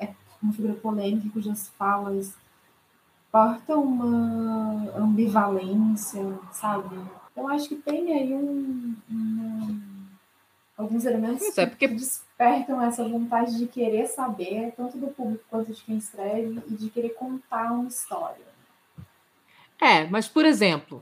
é, 0.00 0.06
é 0.06 0.14
uma 0.42 0.52
figura 0.52 0.74
polêmica, 0.74 1.28
cujas 1.32 1.68
falas 1.78 2.34
portam 3.38 3.84
uma 3.84 4.98
ambivalência, 4.98 6.38
sabe? 6.50 6.96
Eu 7.36 7.46
acho 7.46 7.68
que 7.68 7.76
tem 7.76 8.12
aí 8.12 8.34
um, 8.34 8.96
um 9.08 9.80
alguns 10.76 11.04
elementos 11.04 11.56
é 11.56 11.66
porque... 11.66 11.86
que 11.86 11.94
despertam 11.94 12.82
essa 12.82 13.08
vontade 13.08 13.56
de 13.56 13.66
querer 13.68 14.06
saber, 14.08 14.72
tanto 14.76 14.98
do 14.98 15.06
público 15.08 15.44
quanto 15.48 15.72
de 15.72 15.80
quem 15.82 15.98
escreve, 15.98 16.60
e 16.68 16.74
de 16.74 16.90
querer 16.90 17.10
contar 17.10 17.72
uma 17.72 17.86
história. 17.86 18.48
É, 19.80 20.04
mas, 20.08 20.26
por 20.26 20.44
exemplo, 20.44 21.00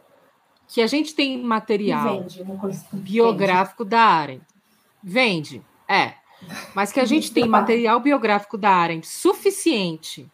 que 0.69 0.83
a 0.83 0.87
gente 0.87 1.15
tem 1.15 1.43
material 1.43 2.21
vende, 2.21 2.45
biográfico 2.93 3.85
vende. 3.85 3.91
da 3.91 4.03
Arendt. 4.03 4.47
Vende, 5.03 5.63
é. 5.89 6.15
Mas 6.75 6.93
que 6.93 7.01
a 7.01 7.05
gente 7.07 7.33
tem 7.33 7.49
material 7.49 7.99
biográfico 7.99 8.59
da 8.59 8.71
Arendt 8.73 9.07
suficiente 9.07 10.31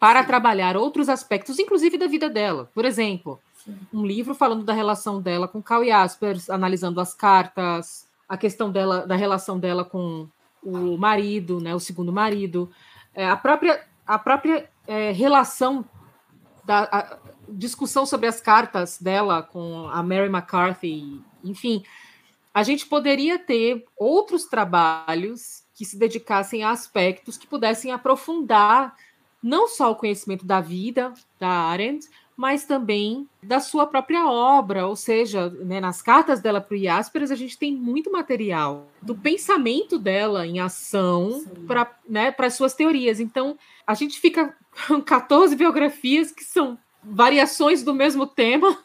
para 0.00 0.22
Sim. 0.22 0.26
trabalhar 0.26 0.76
outros 0.78 1.10
aspectos, 1.10 1.58
inclusive 1.58 1.98
da 1.98 2.06
vida 2.06 2.30
dela. 2.30 2.70
Por 2.74 2.86
exemplo, 2.86 3.38
Sim. 3.62 3.78
um 3.92 4.04
livro 4.04 4.34
falando 4.34 4.64
da 4.64 4.72
relação 4.72 5.20
dela 5.20 5.46
com 5.46 5.62
Carl 5.62 5.84
Jaspers, 5.84 6.48
analisando 6.48 7.00
as 7.00 7.14
cartas, 7.14 8.08
a 8.26 8.36
questão 8.36 8.72
dela, 8.72 9.06
da 9.06 9.14
relação 9.14 9.60
dela 9.60 9.84
com 9.84 10.26
o 10.62 10.96
marido, 10.96 11.60
né, 11.60 11.74
o 11.74 11.80
segundo 11.80 12.12
marido, 12.12 12.70
é, 13.14 13.28
a 13.28 13.36
própria, 13.36 13.82
a 14.06 14.18
própria 14.18 14.68
é, 14.86 15.12
relação 15.12 15.84
da 16.64 17.18
discussão 17.48 18.06
sobre 18.06 18.26
as 18.26 18.40
cartas 18.40 18.98
dela 19.00 19.42
com 19.42 19.88
a 19.88 20.02
Mary 20.02 20.28
McCarthy, 20.28 21.20
enfim, 21.42 21.82
a 22.54 22.62
gente 22.62 22.86
poderia 22.86 23.38
ter 23.38 23.84
outros 23.96 24.44
trabalhos 24.44 25.64
que 25.74 25.84
se 25.84 25.98
dedicassem 25.98 26.62
a 26.62 26.70
aspectos 26.70 27.36
que 27.36 27.46
pudessem 27.46 27.90
aprofundar 27.90 28.94
não 29.42 29.68
só 29.68 29.90
o 29.90 29.96
conhecimento 29.96 30.44
da 30.44 30.60
vida 30.60 31.12
da 31.38 31.48
Arendt, 31.48 32.08
mas 32.40 32.64
também 32.64 33.28
da 33.42 33.60
sua 33.60 33.86
própria 33.86 34.26
obra, 34.26 34.86
ou 34.86 34.96
seja, 34.96 35.50
né, 35.50 35.78
nas 35.78 36.00
cartas 36.00 36.40
dela 36.40 36.58
para 36.58 36.74
o 36.74 36.78
Jaspers 36.78 37.30
a 37.30 37.34
gente 37.34 37.58
tem 37.58 37.70
muito 37.70 38.10
material 38.10 38.88
do 39.02 39.14
pensamento 39.14 39.98
dela 39.98 40.46
em 40.46 40.58
ação 40.58 41.44
para 41.66 41.94
né, 42.08 42.34
as 42.38 42.54
suas 42.54 42.72
teorias. 42.72 43.20
Então 43.20 43.58
a 43.86 43.92
gente 43.92 44.18
fica 44.18 44.56
com 44.86 45.00
14 45.04 45.54
biografias 45.54 46.30
que 46.32 46.42
são 46.42 46.78
variações 47.04 47.82
do 47.82 47.92
mesmo 47.92 48.26
tema, 48.26 48.78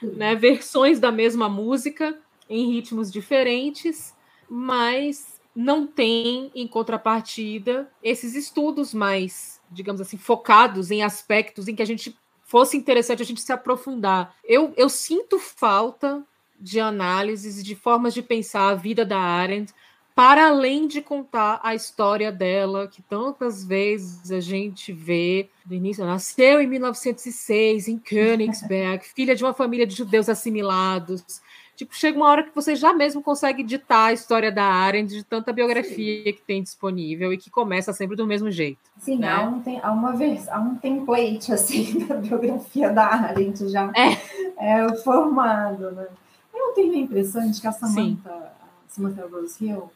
né, 0.00 0.36
versões 0.36 1.00
da 1.00 1.10
mesma 1.10 1.48
música 1.48 2.16
em 2.48 2.74
ritmos 2.74 3.10
diferentes, 3.10 4.14
mas 4.48 5.33
não 5.54 5.86
tem 5.86 6.50
em 6.54 6.66
contrapartida 6.66 7.90
esses 8.02 8.34
estudos 8.34 8.92
mais, 8.92 9.60
digamos 9.70 10.00
assim, 10.00 10.16
focados 10.16 10.90
em 10.90 11.02
aspectos 11.02 11.68
em 11.68 11.74
que 11.74 11.82
a 11.82 11.86
gente 11.86 12.16
fosse 12.42 12.76
interessante 12.76 13.22
a 13.22 13.26
gente 13.26 13.40
se 13.40 13.52
aprofundar. 13.52 14.34
Eu, 14.44 14.72
eu 14.76 14.88
sinto 14.88 15.38
falta 15.38 16.22
de 16.58 16.80
análises 16.80 17.58
e 17.58 17.62
de 17.62 17.74
formas 17.74 18.14
de 18.14 18.22
pensar 18.22 18.68
a 18.68 18.74
vida 18.74 19.04
da 19.04 19.18
Arendt 19.18 19.72
para 20.14 20.46
além 20.46 20.86
de 20.86 21.02
contar 21.02 21.58
a 21.62 21.74
história 21.74 22.30
dela, 22.30 22.86
que 22.86 23.02
tantas 23.02 23.64
vezes 23.64 24.30
a 24.30 24.38
gente 24.38 24.92
vê 24.92 25.50
do 25.66 25.74
início, 25.74 26.04
nasceu 26.04 26.60
em 26.60 26.68
1906 26.68 27.88
em 27.88 27.98
Königsberg, 27.98 29.04
filha 29.12 29.34
de 29.34 29.42
uma 29.42 29.52
família 29.52 29.84
de 29.84 29.96
judeus 29.96 30.28
assimilados, 30.28 31.42
Tipo, 31.76 31.94
chega 31.94 32.16
uma 32.16 32.28
hora 32.28 32.44
que 32.44 32.54
você 32.54 32.76
já 32.76 32.92
mesmo 32.92 33.20
consegue 33.20 33.62
ditar 33.62 34.06
a 34.06 34.12
história 34.12 34.52
da 34.52 34.64
Arendt 34.64 35.12
de 35.12 35.24
tanta 35.24 35.52
biografia 35.52 36.24
Sim. 36.24 36.32
que 36.32 36.42
tem 36.42 36.62
disponível 36.62 37.32
e 37.32 37.38
que 37.38 37.50
começa 37.50 37.92
sempre 37.92 38.16
do 38.16 38.26
mesmo 38.26 38.50
jeito. 38.50 38.78
Sim, 38.98 39.18
né? 39.18 39.28
há, 39.28 39.42
um, 39.42 39.60
tem, 39.60 39.80
há, 39.82 39.90
uma 39.90 40.12
vez, 40.12 40.48
há 40.48 40.60
um 40.60 40.76
template 40.76 41.52
assim 41.52 41.98
da 42.06 42.14
biografia 42.16 42.90
da 42.90 43.06
Arendt 43.06 43.68
já 43.68 43.90
é. 43.94 44.82
é 44.82 44.96
formado. 44.96 45.90
Né? 45.90 46.06
Eu 46.54 46.72
tenho 46.74 46.94
a 46.94 46.98
impressão 46.98 47.50
de 47.50 47.60
que 47.60 47.66
a 47.66 47.72
Samantha, 47.72 48.30
a 48.30 48.88
Samantha 48.88 49.26
Rose 49.26 49.64
Hill 49.64 49.90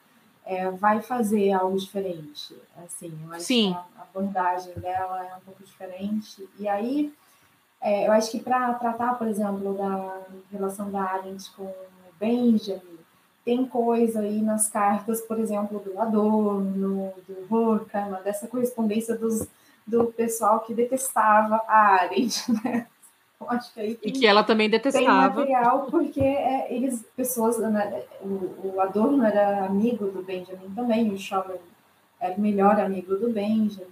é, 0.45 0.71
vai 0.71 1.01
fazer 1.01 1.53
algo 1.53 1.79
diferente. 1.79 2.57
Assim, 2.85 3.17
eu 3.25 3.33
acho 3.33 3.45
Sim. 3.45 3.71
que 3.71 3.99
a 3.99 4.03
abordagem 4.03 4.73
dela 4.75 5.25
é 5.25 5.37
um 5.37 5.41
pouco 5.41 5.63
diferente. 5.63 6.49
E 6.59 6.67
aí 6.67 7.13
é, 7.81 8.07
eu 8.07 8.13
acho 8.13 8.31
que 8.31 8.41
para 8.41 8.75
tratar, 8.75 9.15
por 9.15 9.29
exemplo, 9.29 9.75
da 9.75 10.21
relação 10.51 10.91
da 10.91 11.03
Arendt 11.03 11.51
com 11.57 11.65
o 11.65 11.75
Benjamin, 12.19 12.99
tem 13.45 13.65
coisa 13.65 14.21
aí 14.21 14.43
nas 14.43 14.69
cartas, 14.69 15.23
por 15.23 15.39
exemplo, 15.39 15.79
do 15.79 15.99
Adorno, 15.99 17.13
do 17.27 17.55
Horkheimer, 17.55 18.23
dessa 18.23 18.47
correspondência 18.47 19.17
dos, 19.17 19.49
do 19.87 20.07
pessoal 20.07 20.61
que 20.61 20.75
detestava 20.75 21.63
a 21.67 22.03
Arendt, 22.03 22.45
né? 22.63 22.87
Eu 23.41 23.49
acho 23.51 23.73
que 23.73 23.81
aí 23.81 23.95
tem, 23.95 24.11
e 24.11 24.13
que 24.13 24.27
ela 24.27 24.43
também 24.43 24.69
detestava. 24.69 25.07
Tem 25.07 25.47
material 25.47 25.87
porque 25.89 26.21
é, 26.21 26.75
eles, 26.75 27.05
pessoas, 27.17 27.57
né, 27.59 28.03
o, 28.21 28.75
o 28.75 28.81
Adorno 28.81 29.25
era 29.25 29.65
amigo 29.65 30.09
do 30.09 30.23
Benjamin 30.23 30.69
também, 30.75 31.11
o 31.11 31.17
Scholler 31.17 31.61
era 32.21 32.35
o 32.35 32.41
melhor 32.41 32.81
amigo 32.81 33.15
do 33.17 33.31
Benjamin. 33.31 33.87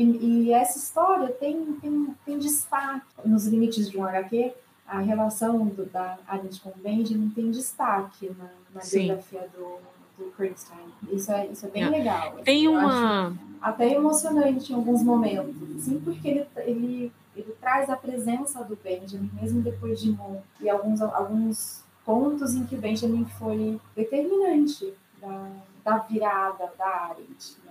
E, 0.00 0.46
e, 0.46 0.52
essa 0.52 0.78
história 0.78 1.28
tem, 1.28 1.74
tem, 1.74 2.14
tem 2.24 2.38
destaque 2.38 3.04
nos 3.22 3.46
limites 3.46 3.90
de 3.90 3.98
um 3.98 4.04
HQ. 4.04 4.54
A 4.86 4.98
relação 4.98 5.66
do, 5.66 5.84
da 5.84 6.18
Arendt 6.26 6.58
com 6.62 6.72
Benjamin 6.76 7.28
tem 7.28 7.50
destaque 7.50 8.32
na, 8.38 8.48
na 8.74 8.80
biografia 8.80 9.46
do, 9.54 9.76
do 10.16 10.30
Kriegstein. 10.30 10.86
Isso 11.12 11.30
é, 11.30 11.46
isso 11.48 11.66
é 11.66 11.68
bem 11.68 11.82
é. 11.82 11.90
legal. 11.90 12.38
Tem 12.42 12.66
uma. 12.66 13.36
Até 13.60 13.92
emocionante 13.92 14.72
em 14.72 14.74
alguns 14.74 15.02
momentos, 15.02 15.84
sim, 15.84 16.00
porque 16.00 16.26
ele, 16.26 16.46
ele, 16.56 17.12
ele 17.36 17.52
traz 17.60 17.90
a 17.90 17.96
presença 17.96 18.64
do 18.64 18.76
Benjamin, 18.76 19.30
mesmo 19.38 19.60
depois 19.60 20.00
de 20.00 20.12
Moon, 20.12 20.40
e 20.62 20.70
alguns, 20.70 21.02
alguns 21.02 21.84
pontos 22.06 22.54
em 22.54 22.64
que 22.64 22.74
o 22.74 22.78
Benjamin 22.78 23.26
foi 23.38 23.78
determinante 23.94 24.94
da, 25.20 25.50
da 25.84 25.98
virada 25.98 26.72
da 26.78 26.86
Arendt. 26.86 27.58
Né? 27.66 27.69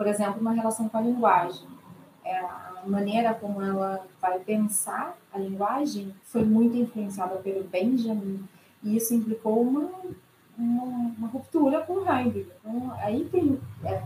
Por 0.00 0.06
exemplo, 0.06 0.40
uma 0.40 0.52
relação 0.52 0.88
com 0.88 0.96
a 0.96 1.02
linguagem. 1.02 1.68
É, 2.24 2.38
a 2.38 2.82
maneira 2.86 3.34
como 3.34 3.60
ela 3.60 4.06
vai 4.18 4.38
pensar 4.38 5.14
a 5.30 5.36
linguagem 5.36 6.14
foi 6.24 6.42
muito 6.42 6.74
influenciada 6.74 7.34
pelo 7.36 7.64
Benjamin, 7.64 8.42
e 8.82 8.96
isso 8.96 9.12
implicou 9.12 9.60
uma, 9.60 9.90
uma, 10.56 10.84
uma 11.18 11.28
ruptura 11.28 11.82
com 11.82 11.98
Heidegger. 12.10 12.46
Então, 12.64 12.94
aí 12.94 13.28
tem, 13.30 13.60
é, 13.84 14.02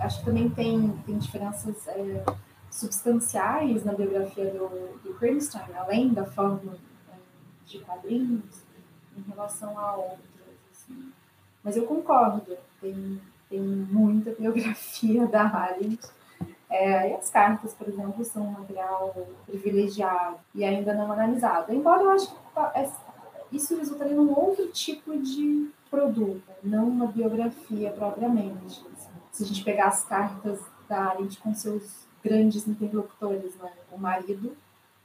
acho 0.00 0.18
que 0.18 0.24
também 0.24 0.50
tem, 0.50 0.90
tem 1.06 1.16
diferenças 1.16 1.86
é, 1.86 2.24
substanciais 2.68 3.84
na 3.84 3.92
biografia 3.92 4.46
do, 4.46 4.98
do 5.00 5.16
Grimstein, 5.20 5.76
além 5.76 6.12
da 6.12 6.24
forma 6.24 6.76
é, 7.08 7.14
de 7.64 7.78
quadrinhos, 7.78 8.64
em 9.16 9.22
relação 9.30 9.78
a 9.78 9.94
outras. 9.94 10.18
Assim. 10.72 11.12
Mas 11.62 11.76
eu 11.76 11.86
concordo, 11.86 12.56
tem 12.80 13.20
tem 13.54 13.60
muita 13.60 14.32
biografia 14.32 15.26
da 15.26 15.42
Arendt. 15.44 16.00
É, 16.68 17.10
e 17.10 17.14
as 17.14 17.30
cartas, 17.30 17.72
por 17.72 17.88
exemplo, 17.88 18.24
são 18.24 18.42
um 18.42 18.50
material 18.50 19.14
privilegiado 19.46 20.38
e 20.54 20.64
ainda 20.64 20.92
não 20.92 21.12
analisado. 21.12 21.72
Embora 21.72 22.02
eu 22.02 22.10
acho 22.10 22.30
que 22.30 22.36
é, 22.74 22.90
isso 23.52 23.76
resultaria 23.76 24.14
num 24.14 24.36
outro 24.36 24.66
tipo 24.68 25.16
de 25.16 25.70
produto, 25.88 26.42
não 26.62 26.88
uma 26.88 27.06
biografia 27.06 27.92
propriamente. 27.92 28.84
Se 29.30 29.44
a 29.44 29.46
gente 29.46 29.62
pegar 29.62 29.86
as 29.86 30.04
cartas 30.04 30.60
da 30.88 31.10
Arendt 31.10 31.38
com 31.38 31.54
seus 31.54 32.04
grandes 32.22 32.66
interlocutores, 32.66 33.54
né? 33.56 33.72
o 33.92 33.98
marido, 33.98 34.56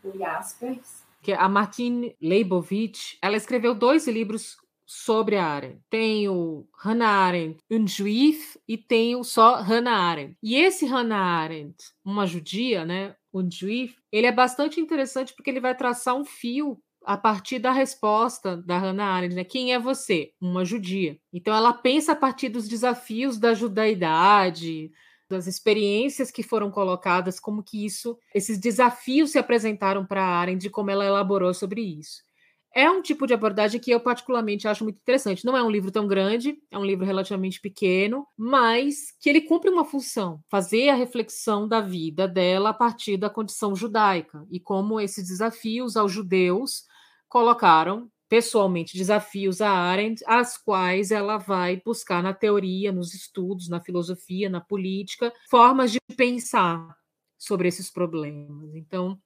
o 0.03 0.17
Jaspers, 0.17 1.07
que 1.21 1.33
a 1.33 1.49
Martine 1.49 2.15
Leibovitch, 2.21 3.17
ela 3.21 3.35
escreveu 3.35 3.75
dois 3.75 4.07
livros 4.07 4.57
sobre 4.89 5.35
a 5.35 5.45
Arendt. 5.45 5.79
Tem 5.87 6.27
o 6.27 6.67
Hannah 6.75 7.07
Arendt, 7.07 7.59
um 7.69 7.87
juiz, 7.87 8.57
e 8.67 8.75
tem 8.75 9.15
o 9.15 9.23
só 9.23 9.61
Hannah 9.61 9.95
Arendt. 9.95 10.35
E 10.41 10.55
esse 10.55 10.87
Hannah 10.87 11.15
Arendt, 11.15 11.77
uma 12.03 12.25
judia, 12.25 12.83
né, 12.83 13.15
um 13.31 13.49
juiz, 13.51 13.91
ele 14.11 14.25
é 14.25 14.31
bastante 14.31 14.81
interessante 14.81 15.31
porque 15.35 15.51
ele 15.51 15.59
vai 15.59 15.75
traçar 15.75 16.15
um 16.15 16.25
fio 16.25 16.81
a 17.05 17.15
partir 17.15 17.59
da 17.59 17.71
resposta 17.71 18.57
da 18.57 18.79
Hannah 18.79 19.13
Arendt, 19.13 19.35
né? 19.35 19.43
Quem 19.43 19.73
é 19.73 19.79
você? 19.79 20.31
Uma 20.41 20.65
judia. 20.65 21.19
Então 21.31 21.55
ela 21.55 21.71
pensa 21.71 22.13
a 22.13 22.15
partir 22.15 22.49
dos 22.49 22.67
desafios 22.67 23.37
da 23.37 23.53
judaidade, 23.53 24.91
das 25.29 25.45
experiências 25.45 26.31
que 26.31 26.41
foram 26.41 26.71
colocadas, 26.71 27.39
como 27.39 27.61
que 27.61 27.85
isso, 27.85 28.17
esses 28.33 28.57
desafios 28.57 29.29
se 29.29 29.37
apresentaram 29.37 30.03
para 30.03 30.23
a 30.23 30.39
Arendt, 30.39 30.63
de 30.63 30.69
como 30.71 30.89
ela 30.89 31.05
elaborou 31.05 31.53
sobre 31.53 31.81
isso. 31.81 32.27
É 32.73 32.89
um 32.89 33.01
tipo 33.01 33.25
de 33.25 33.33
abordagem 33.33 33.79
que 33.79 33.91
eu 33.91 33.99
particularmente 33.99 34.67
acho 34.67 34.83
muito 34.83 34.97
interessante. 34.97 35.45
Não 35.45 35.57
é 35.57 35.63
um 35.63 35.69
livro 35.69 35.91
tão 35.91 36.07
grande, 36.07 36.57
é 36.69 36.77
um 36.77 36.85
livro 36.85 37.05
relativamente 37.05 37.59
pequeno, 37.59 38.27
mas 38.37 39.11
que 39.19 39.29
ele 39.29 39.41
cumpre 39.41 39.69
uma 39.69 39.85
função, 39.85 40.41
fazer 40.49 40.89
a 40.89 40.95
reflexão 40.95 41.67
da 41.67 41.81
vida 41.81 42.27
dela 42.27 42.69
a 42.69 42.73
partir 42.73 43.17
da 43.17 43.29
condição 43.29 43.75
judaica 43.75 44.45
e 44.49 44.59
como 44.59 44.99
esses 44.99 45.27
desafios 45.27 45.97
aos 45.97 46.11
judeus 46.11 46.83
colocaram 47.27 48.09
pessoalmente 48.29 48.95
desafios 48.95 49.59
a 49.59 49.71
Arendt, 49.71 50.23
as 50.27 50.55
quais 50.55 51.09
ela 51.09 51.37
vai 51.39 51.81
buscar 51.83 52.21
na 52.21 52.31
teoria, 52.31 52.91
nos 52.91 53.15
estudos, 53.15 53.67
na 53.67 53.81
filosofia, 53.81 54.47
na 54.47 54.61
política, 54.61 55.33
formas 55.49 55.91
de 55.91 55.99
pensar 56.15 56.95
sobre 57.39 57.67
esses 57.67 57.89
problemas. 57.89 58.75
Então, 58.75 59.19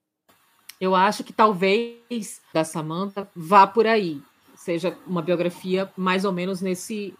eu 0.84 0.96
acho 0.96 1.24
que 1.24 1.32
talvez 1.32 2.42
da 2.54 2.66
Samantha 2.66 3.28
vá 3.34 3.66
por 3.66 3.88
aí, 3.88 4.22
seja 4.56 4.98
uma 5.08 5.22
biografia 5.22 5.90
mais 5.96 6.26
ou 6.26 6.34
menos 6.34 6.62
nesse, 6.62 7.14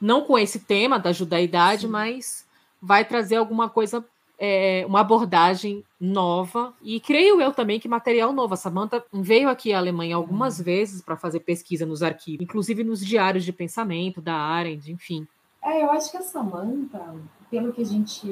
não 0.00 0.22
com 0.22 0.38
esse 0.38 0.60
tema 0.60 0.98
da 0.98 1.12
judaidade, 1.12 1.82
Sim. 1.82 1.88
mas 1.88 2.46
vai 2.80 3.04
trazer 3.04 3.36
alguma 3.36 3.68
coisa, 3.68 4.02
é, 4.38 4.84
uma 4.86 5.00
abordagem 5.00 5.84
nova 6.00 6.72
e 6.80 6.98
creio 6.98 7.42
eu 7.42 7.52
também 7.52 7.78
que 7.78 7.86
material 7.86 8.32
novo. 8.32 8.54
A 8.54 8.56
Samantha 8.56 9.04
veio 9.12 9.50
aqui 9.50 9.72
à 9.74 9.78
Alemanha 9.78 10.16
algumas 10.16 10.58
uhum. 10.58 10.64
vezes 10.64 11.02
para 11.02 11.16
fazer 11.16 11.40
pesquisa 11.40 11.84
nos 11.84 12.02
arquivos, 12.02 12.42
inclusive 12.42 12.82
nos 12.82 13.04
diários 13.04 13.44
de 13.44 13.52
pensamento 13.52 14.22
da 14.22 14.34
Arendt, 14.34 14.90
enfim. 14.90 15.28
É, 15.62 15.82
eu 15.82 15.90
acho 15.90 16.10
que 16.10 16.16
a 16.16 16.22
Samantha, 16.22 17.16
pelo 17.50 17.70
que 17.70 17.82
a 17.82 17.84
gente, 17.84 18.26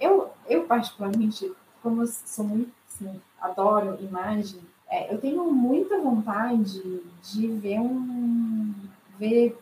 eu, 0.00 0.28
eu 0.48 0.64
particularmente, 0.64 1.52
como 1.80 2.04
sou 2.04 2.44
muito 2.44 2.72
assim, 2.94 3.20
adoro 3.40 3.98
imagem, 4.00 4.60
é, 4.88 5.12
eu 5.12 5.20
tenho 5.20 5.44
muita 5.52 5.98
vontade 5.98 7.02
de 7.22 7.46
ver 7.48 7.80
um. 7.80 8.72
ver. 9.18 9.58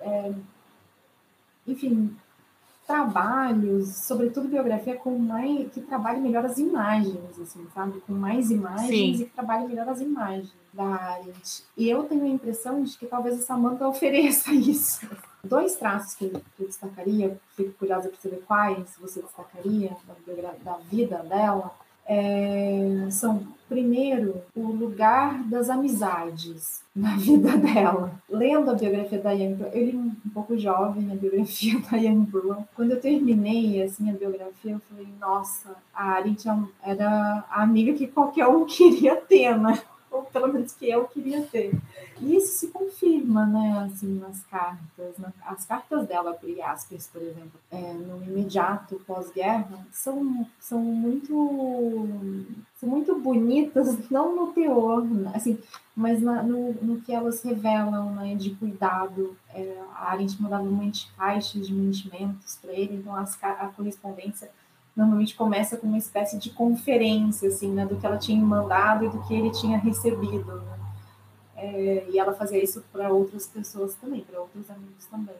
É, 0.00 0.32
enfim, 1.66 2.14
trabalhos, 2.86 3.88
sobretudo 3.96 4.48
biografia, 4.48 4.96
com 4.96 5.18
mais, 5.18 5.72
que 5.72 5.80
trabalhe 5.80 6.20
melhor 6.20 6.44
as 6.44 6.58
imagens, 6.58 7.40
assim, 7.40 7.66
sabe? 7.74 8.00
Com 8.00 8.12
mais 8.12 8.50
imagens 8.50 8.88
Sim. 8.88 9.22
e 9.22 9.24
que 9.24 9.30
trabalhe 9.30 9.66
melhor 9.66 9.88
as 9.88 10.00
imagens 10.02 10.52
da 10.70 10.84
Arendt. 10.84 11.64
E 11.76 11.88
eu 11.88 12.02
tenho 12.04 12.24
a 12.24 12.28
impressão 12.28 12.82
de 12.82 12.98
que 12.98 13.06
talvez 13.06 13.38
a 13.38 13.42
Samantha 13.42 13.86
ofereça 13.88 14.52
isso. 14.52 15.08
Dois 15.42 15.76
traços 15.76 16.14
que 16.14 16.24
eu 16.24 16.66
destacaria, 16.66 17.38
fico 17.56 17.72
curiosa 17.72 18.08
para 18.08 18.18
saber 18.18 18.42
quais 18.46 18.94
você 19.00 19.22
destacaria 19.22 19.96
da, 20.36 20.72
da 20.72 20.78
vida 20.78 21.18
dela 21.18 21.74
é, 22.06 23.06
são, 23.10 23.46
primeiro, 23.68 24.42
o 24.54 24.66
lugar 24.66 25.42
das 25.44 25.70
amizades 25.70 26.82
na 26.94 27.16
vida 27.18 27.56
dela. 27.56 28.12
Lendo 28.28 28.70
a 28.70 28.74
biografia 28.74 29.18
da 29.18 29.34
Ian 29.34 29.56
eu 29.72 29.84
li 29.84 29.96
um 29.96 30.30
pouco 30.32 30.56
jovem 30.56 31.10
a 31.10 31.14
biografia 31.14 31.80
da 31.90 31.96
Ian 31.98 32.20
Burman. 32.20 32.64
Quando 32.74 32.92
eu 32.92 33.00
terminei 33.00 33.82
assim, 33.82 34.10
a 34.10 34.14
biografia, 34.14 34.72
eu 34.72 34.80
falei, 34.88 35.08
nossa, 35.20 35.76
a 35.94 36.10
Arendt 36.12 36.48
era 36.82 37.44
a 37.50 37.62
amiga 37.62 37.92
que 37.94 38.06
qualquer 38.06 38.46
um 38.46 38.64
queria 38.66 39.16
ter, 39.16 39.58
né? 39.58 39.80
Ou 40.14 40.22
pelo 40.22 40.52
menos 40.52 40.72
que 40.72 40.88
eu 40.88 41.04
queria 41.08 41.42
ter. 41.42 41.72
E 42.20 42.36
isso 42.36 42.58
se 42.58 42.68
confirma, 42.68 43.44
né, 43.44 43.84
assim, 43.84 44.18
nas 44.20 44.40
cartas. 44.44 45.18
Né? 45.18 45.32
As 45.44 45.64
cartas 45.64 46.06
dela 46.06 46.32
para 46.32 46.48
Jaspers, 46.48 47.08
por 47.08 47.20
exemplo, 47.20 47.60
é, 47.70 47.92
no 47.92 48.22
imediato 48.22 49.02
pós-guerra, 49.06 49.84
são, 49.90 50.46
são 50.60 50.78
muito 50.78 51.34
são 52.78 52.88
muito 52.88 53.18
bonitas, 53.18 54.08
não 54.10 54.36
no 54.36 54.52
teor, 54.52 55.04
assim, 55.34 55.58
mas 55.96 56.20
na, 56.20 56.42
no, 56.42 56.72
no 56.74 57.00
que 57.00 57.12
elas 57.12 57.42
revelam, 57.42 58.14
né, 58.14 58.36
de 58.36 58.50
cuidado. 58.54 59.36
É, 59.52 59.82
a 59.94 60.12
Arendt 60.12 60.40
mandava 60.40 60.68
caixas 61.16 61.66
de 61.66 61.74
mantimentos 61.74 62.56
para 62.60 62.72
ele, 62.72 62.96
então 62.96 63.14
as, 63.16 63.42
a 63.42 63.68
correspondência 63.74 64.50
normalmente 64.96 65.34
começa 65.34 65.76
com 65.76 65.86
uma 65.86 65.98
espécie 65.98 66.38
de 66.38 66.50
conferência, 66.50 67.48
assim, 67.48 67.72
né, 67.72 67.84
do 67.84 67.96
que 67.96 68.06
ela 68.06 68.18
tinha 68.18 68.42
mandado 68.44 69.04
e 69.04 69.08
do 69.08 69.20
que 69.22 69.34
ele 69.34 69.50
tinha 69.50 69.78
recebido, 69.78 70.60
né? 70.60 70.78
É, 71.56 72.06
e 72.10 72.18
ela 72.18 72.34
fazia 72.34 72.62
isso 72.62 72.84
para 72.92 73.10
outras 73.10 73.46
pessoas 73.46 73.94
também, 73.94 74.22
para 74.22 74.40
outros 74.40 74.68
amigos 74.70 75.06
também. 75.06 75.36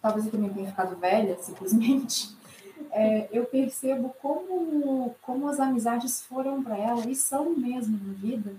Talvez 0.00 0.26
eu 0.26 0.32
também 0.32 0.50
tenha 0.50 0.68
ficado 0.68 0.96
velha, 0.96 1.36
simplesmente. 1.40 2.34
É, 2.90 3.28
eu 3.32 3.46
percebo 3.46 4.12
como, 4.20 5.14
como 5.22 5.48
as 5.48 5.60
amizades 5.60 6.20
foram 6.20 6.62
para 6.62 6.76
ela, 6.76 7.08
e 7.08 7.14
são 7.14 7.56
mesmo 7.56 7.96
na 8.04 8.12
vida, 8.12 8.56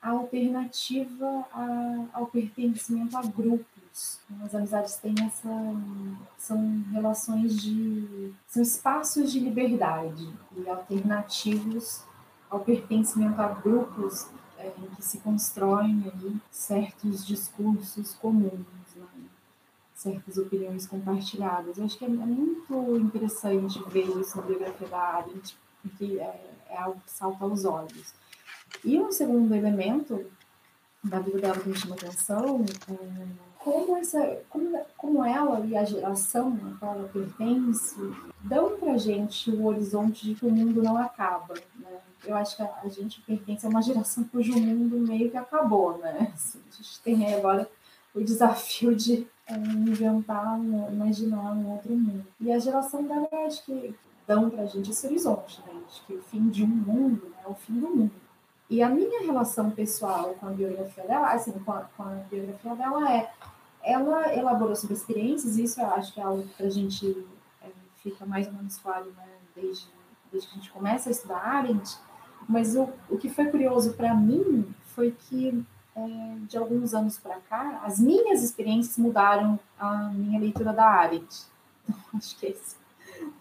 a 0.00 0.10
alternativa 0.10 1.44
a, 1.52 2.04
ao 2.14 2.26
pertencimento 2.26 3.16
a 3.16 3.22
grupo 3.22 3.77
as 4.44 4.54
amizades 4.54 4.96
têm 4.96 5.14
essa. 5.26 5.48
são 6.38 6.84
relações 6.92 7.60
de. 7.60 8.32
são 8.46 8.62
espaços 8.62 9.32
de 9.32 9.40
liberdade 9.40 10.28
e 10.56 10.68
alternativos 10.68 12.04
ao 12.50 12.60
pertencimento 12.60 13.40
a 13.40 13.48
grupos 13.48 14.28
é, 14.58 14.72
em 14.78 14.94
que 14.94 15.02
se 15.02 15.18
constroem 15.18 16.10
ali 16.12 16.40
certos 16.50 17.26
discursos 17.26 18.14
comuns, 18.14 18.66
né? 18.96 19.06
certas 19.94 20.38
opiniões 20.38 20.86
compartilhadas. 20.86 21.78
Eu 21.78 21.84
acho 21.84 21.98
que 21.98 22.04
é, 22.04 22.08
muito 22.08 22.96
interessante 22.96 23.82
ver 23.88 24.08
isso 24.20 24.36
na 24.36 24.42
biografia 24.42 24.88
da 24.88 24.98
Arendt, 24.98 25.56
porque 25.82 26.18
é, 26.18 26.54
é 26.68 26.78
algo 26.78 27.00
que 27.04 27.10
salta 27.10 27.44
aos 27.44 27.64
olhos. 27.64 28.14
E 28.84 28.98
um 28.98 29.10
segundo 29.10 29.54
elemento 29.54 30.26
da 31.02 31.20
vida 31.20 31.38
dela 31.38 31.58
que 31.58 31.68
me 31.68 31.76
chama 31.76 31.94
atenção 31.94 32.64
é 32.88 33.47
como, 33.58 33.96
essa, 33.96 34.40
como, 34.48 34.78
como 34.96 35.24
ela 35.24 35.60
e 35.66 35.76
a 35.76 35.84
geração 35.84 36.58
a 36.66 36.78
qual 36.78 36.94
ela 36.94 37.08
pertence 37.08 37.96
dão 38.42 38.78
para 38.78 38.96
gente 38.96 39.50
o 39.50 39.66
horizonte 39.66 40.26
de 40.26 40.34
que 40.34 40.46
o 40.46 40.50
mundo 40.50 40.82
não 40.82 40.96
acaba. 40.96 41.54
Né? 41.76 41.98
Eu 42.24 42.36
acho 42.36 42.56
que 42.56 42.62
a, 42.62 42.80
a, 42.82 42.88
gente 42.88 43.20
pertence 43.22 43.66
a 43.66 43.68
uma 43.68 43.82
geração 43.82 44.24
cujo 44.24 44.58
mundo 44.58 44.98
meio 44.98 45.30
que 45.30 45.36
acabou. 45.36 45.98
Né? 45.98 46.32
Assim, 46.34 46.60
a 46.70 46.76
gente 46.76 47.00
tem 47.02 47.34
agora 47.34 47.68
o 48.14 48.22
desafio 48.22 48.94
de 48.94 49.26
é, 49.46 49.54
inventar, 49.54 50.58
imaginar 50.92 51.52
um 51.52 51.72
outro 51.72 51.92
mundo. 51.92 52.26
E 52.40 52.52
a 52.52 52.58
geração 52.58 53.02
dela, 53.02 53.28
acho 53.46 53.64
que 53.64 53.94
dão 54.26 54.50
para 54.50 54.62
a 54.62 54.66
gente 54.66 54.90
esse 54.90 55.06
horizonte, 55.06 55.60
né? 55.66 55.80
de 55.92 56.00
que 56.02 56.14
o 56.14 56.22
fim 56.22 56.48
de 56.48 56.62
um 56.62 56.68
mundo 56.68 57.28
né? 57.30 57.36
é 57.44 57.48
o 57.48 57.54
fim 57.54 57.78
do 57.80 57.88
mundo. 57.88 58.27
E 58.70 58.82
a 58.82 58.88
minha 58.88 59.22
relação 59.22 59.70
pessoal 59.70 60.34
com 60.38 60.46
a 60.46 60.50
biografia 60.50 61.04
dela, 61.04 61.32
assim, 61.32 61.52
com 61.52 61.72
a, 61.72 61.82
com 61.96 62.02
a 62.02 62.16
biografia 62.30 62.74
dela 62.74 63.12
é 63.12 63.30
ela 63.82 64.34
elaborou 64.34 64.76
sobre 64.76 64.96
experiências, 64.96 65.56
isso 65.56 65.80
eu 65.80 65.86
acho 65.86 66.12
que 66.12 66.20
é 66.20 66.22
algo 66.22 66.46
que 66.56 66.62
a 66.62 66.68
gente 66.68 67.26
é, 67.62 67.68
fica 68.02 68.26
mais 68.26 68.46
ou 68.46 68.52
menos 68.52 68.76
claro 68.76 69.06
né, 69.16 69.26
desde, 69.54 69.86
desde 70.30 70.48
que 70.48 70.54
a 70.54 70.58
gente 70.58 70.70
começa 70.70 71.08
a 71.08 71.12
estudar 71.12 71.38
Arendt, 71.38 71.96
mas 72.46 72.76
o, 72.76 72.88
o 73.08 73.16
que 73.16 73.30
foi 73.30 73.46
curioso 73.46 73.94
para 73.94 74.14
mim 74.14 74.66
foi 74.94 75.12
que 75.12 75.64
é, 75.96 76.36
de 76.48 76.56
alguns 76.56 76.94
anos 76.94 77.18
para 77.18 77.36
cá, 77.40 77.80
as 77.84 77.98
minhas 77.98 78.42
experiências 78.42 78.96
mudaram 78.98 79.58
a 79.78 80.10
minha 80.10 80.38
leitura 80.38 80.72
da 80.72 80.84
Arendt. 80.84 81.44
Então, 81.82 81.98
acho 82.14 82.36
que 82.38 82.46
esse, 82.46 82.76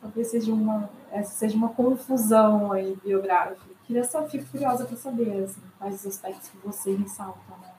talvez 0.01 0.27
seja 0.27 0.51
uma, 0.53 0.89
essa 1.11 1.35
seja 1.35 1.55
uma 1.55 1.69
confusão 1.69 2.71
aí 2.71 2.97
biográfica. 3.03 3.76
Queria 3.87 4.03
só, 4.03 4.27
fico 4.27 4.45
curiosa 4.51 4.85
para 4.85 4.97
saber 4.97 5.45
assim, 5.45 5.61
quais 5.77 6.01
os 6.01 6.07
aspectos 6.07 6.49
que 6.49 6.57
você 6.57 6.93
ressalta. 6.93 7.39
Né? 7.49 7.73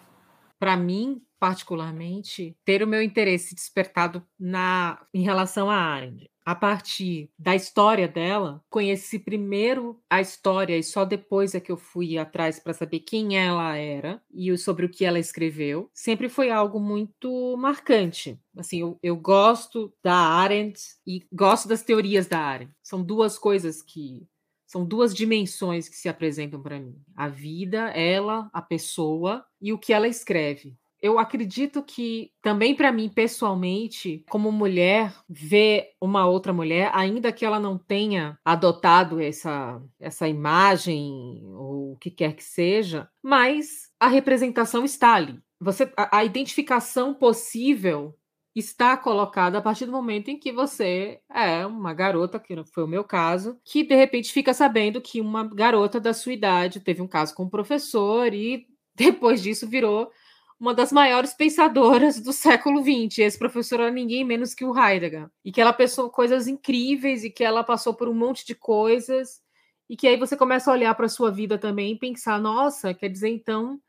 Para 0.58 0.74
mim, 0.74 1.22
particularmente, 1.38 2.56
ter 2.64 2.82
o 2.82 2.86
meu 2.86 3.02
interesse 3.02 3.54
despertado 3.54 4.26
na 4.40 5.06
em 5.12 5.22
relação 5.22 5.70
a 5.70 5.76
Arendt. 5.76 6.28
A 6.46 6.54
partir 6.54 7.30
da 7.38 7.54
história 7.54 8.08
dela, 8.08 8.64
conheci 8.70 9.18
primeiro 9.18 10.00
a 10.08 10.18
história 10.18 10.78
e 10.78 10.82
só 10.82 11.04
depois 11.04 11.54
é 11.54 11.60
que 11.60 11.70
eu 11.70 11.76
fui 11.76 12.16
atrás 12.16 12.58
para 12.58 12.72
saber 12.72 13.00
quem 13.00 13.36
ela 13.36 13.76
era 13.76 14.22
e 14.32 14.56
sobre 14.56 14.86
o 14.86 14.88
que 14.88 15.04
ela 15.04 15.18
escreveu. 15.18 15.90
Sempre 15.92 16.30
foi 16.30 16.50
algo 16.50 16.80
muito 16.80 17.54
marcante. 17.58 18.40
Assim, 18.56 18.80
eu, 18.80 18.98
eu 19.02 19.14
gosto 19.14 19.92
da 20.02 20.14
Arendt 20.14 20.80
e 21.06 21.22
gosto 21.30 21.68
das 21.68 21.82
teorias 21.82 22.26
da 22.26 22.40
Arendt. 22.40 22.72
São 22.82 23.02
duas 23.02 23.38
coisas 23.38 23.82
que 23.82 24.26
são 24.68 24.84
duas 24.84 25.12
dimensões 25.12 25.88
que 25.88 25.96
se 25.96 26.08
apresentam 26.08 26.62
para 26.62 26.78
mim: 26.78 26.94
a 27.16 27.26
vida, 27.26 27.88
ela, 27.90 28.48
a 28.52 28.62
pessoa 28.62 29.44
e 29.60 29.72
o 29.72 29.78
que 29.78 29.92
ela 29.92 30.06
escreve 30.06 30.76
eu 31.00 31.18
acredito 31.18 31.82
que 31.82 32.32
também 32.42 32.74
para 32.74 32.90
mim 32.90 33.08
pessoalmente, 33.08 34.24
como 34.28 34.50
mulher, 34.50 35.14
ver 35.28 35.90
uma 36.00 36.26
outra 36.26 36.52
mulher, 36.52 36.90
ainda 36.92 37.32
que 37.32 37.44
ela 37.44 37.60
não 37.60 37.78
tenha 37.78 38.38
adotado 38.44 39.20
essa 39.20 39.80
essa 40.00 40.28
imagem 40.28 41.42
ou 41.54 41.92
o 41.92 41.96
que 41.96 42.10
quer 42.10 42.34
que 42.34 42.44
seja, 42.44 43.08
mas 43.22 43.90
a 44.00 44.08
representação 44.08 44.84
está 44.84 45.14
ali. 45.14 45.40
Você 45.60 45.92
a, 45.96 46.18
a 46.18 46.24
identificação 46.24 47.14
possível 47.14 48.14
está 48.58 48.96
colocada 48.96 49.58
a 49.58 49.62
partir 49.62 49.86
do 49.86 49.92
momento 49.92 50.28
em 50.28 50.38
que 50.38 50.52
você 50.52 51.20
é 51.32 51.64
uma 51.66 51.92
garota, 51.94 52.38
que 52.40 52.54
foi 52.64 52.84
o 52.84 52.88
meu 52.88 53.04
caso, 53.04 53.58
que 53.64 53.84
de 53.84 53.94
repente 53.94 54.32
fica 54.32 54.54
sabendo 54.54 55.00
que 55.00 55.20
uma 55.20 55.44
garota 55.44 56.00
da 56.00 56.14
sua 56.14 56.32
idade 56.32 56.80
teve 56.80 57.02
um 57.02 57.08
caso 57.08 57.34
com 57.34 57.44
um 57.44 57.48
professor 57.48 58.32
e 58.32 58.66
depois 58.94 59.42
disso 59.42 59.68
virou 59.68 60.10
uma 60.58 60.74
das 60.74 60.90
maiores 60.90 61.32
pensadoras 61.32 62.20
do 62.20 62.32
século 62.32 62.82
XX. 62.82 63.18
Esse 63.18 63.38
professor 63.38 63.80
era 63.80 63.90
ninguém 63.90 64.24
menos 64.24 64.54
que 64.54 64.64
o 64.64 64.76
Heidegger. 64.76 65.30
E 65.44 65.52
que 65.52 65.60
ela 65.60 65.72
pensou 65.72 66.10
coisas 66.10 66.48
incríveis 66.48 67.22
e 67.22 67.30
que 67.30 67.44
ela 67.44 67.62
passou 67.62 67.94
por 67.94 68.08
um 68.08 68.14
monte 68.14 68.44
de 68.44 68.54
coisas. 68.54 69.40
E 69.88 69.96
que 69.96 70.08
aí 70.08 70.16
você 70.16 70.36
começa 70.36 70.70
a 70.70 70.74
olhar 70.74 70.94
para 70.94 71.06
a 71.06 71.08
sua 71.08 71.30
vida 71.30 71.56
também 71.56 71.92
e 71.92 71.98
pensar: 71.98 72.40
nossa, 72.40 72.92
quer 72.92 73.08
dizer 73.08 73.28
então 73.28 73.80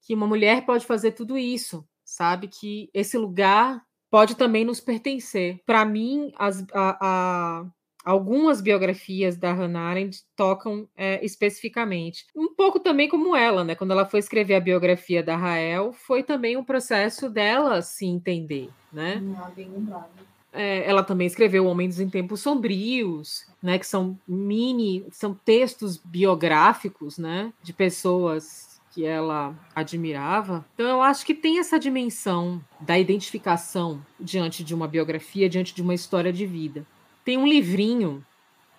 que 0.00 0.14
uma 0.14 0.26
mulher 0.26 0.64
pode 0.64 0.86
fazer 0.86 1.12
tudo 1.12 1.36
isso, 1.36 1.84
sabe? 2.04 2.48
Que 2.48 2.88
esse 2.94 3.18
lugar 3.18 3.84
pode 4.12 4.36
também 4.36 4.62
nos 4.62 4.78
pertencer. 4.78 5.58
Para 5.64 5.86
mim, 5.86 6.30
as, 6.38 6.62
a, 6.74 6.98
a 7.00 7.66
algumas 8.04 8.60
biografias 8.60 9.38
da 9.38 9.54
Hannah 9.54 9.80
Arendt 9.80 10.22
tocam 10.36 10.86
é, 10.94 11.24
especificamente. 11.24 12.26
Um 12.36 12.54
pouco 12.54 12.78
também 12.78 13.08
como 13.08 13.34
ela, 13.34 13.64
né? 13.64 13.74
Quando 13.74 13.92
ela 13.92 14.04
foi 14.04 14.20
escrever 14.20 14.54
a 14.54 14.60
biografia 14.60 15.22
da 15.22 15.34
Rael, 15.34 15.94
foi 15.94 16.22
também 16.22 16.58
um 16.58 16.64
processo 16.64 17.30
dela 17.30 17.80
se 17.80 18.04
entender, 18.04 18.68
né? 18.92 19.16
Hum, 19.16 19.34
bem 19.56 19.70
lembrado. 19.70 20.10
É, 20.52 20.86
ela 20.86 21.02
também 21.02 21.26
escreveu 21.26 21.64
Homens 21.64 21.98
em 21.98 22.10
Tempos 22.10 22.40
Sombrios, 22.40 23.46
né? 23.62 23.78
Que 23.78 23.86
são 23.86 24.18
mini, 24.28 25.06
são 25.10 25.32
textos 25.32 25.96
biográficos, 25.96 27.16
né? 27.16 27.50
De 27.62 27.72
pessoas 27.72 28.71
que 28.92 29.04
ela 29.04 29.54
admirava. 29.74 30.64
Então 30.74 30.86
eu 30.86 31.02
acho 31.02 31.24
que 31.24 31.34
tem 31.34 31.58
essa 31.58 31.78
dimensão 31.78 32.62
da 32.78 32.98
identificação 32.98 34.04
diante 34.20 34.62
de 34.62 34.74
uma 34.74 34.86
biografia, 34.86 35.48
diante 35.48 35.74
de 35.74 35.82
uma 35.82 35.94
história 35.94 36.32
de 36.32 36.46
vida. 36.46 36.86
Tem 37.24 37.38
um 37.38 37.46
livrinho 37.46 38.24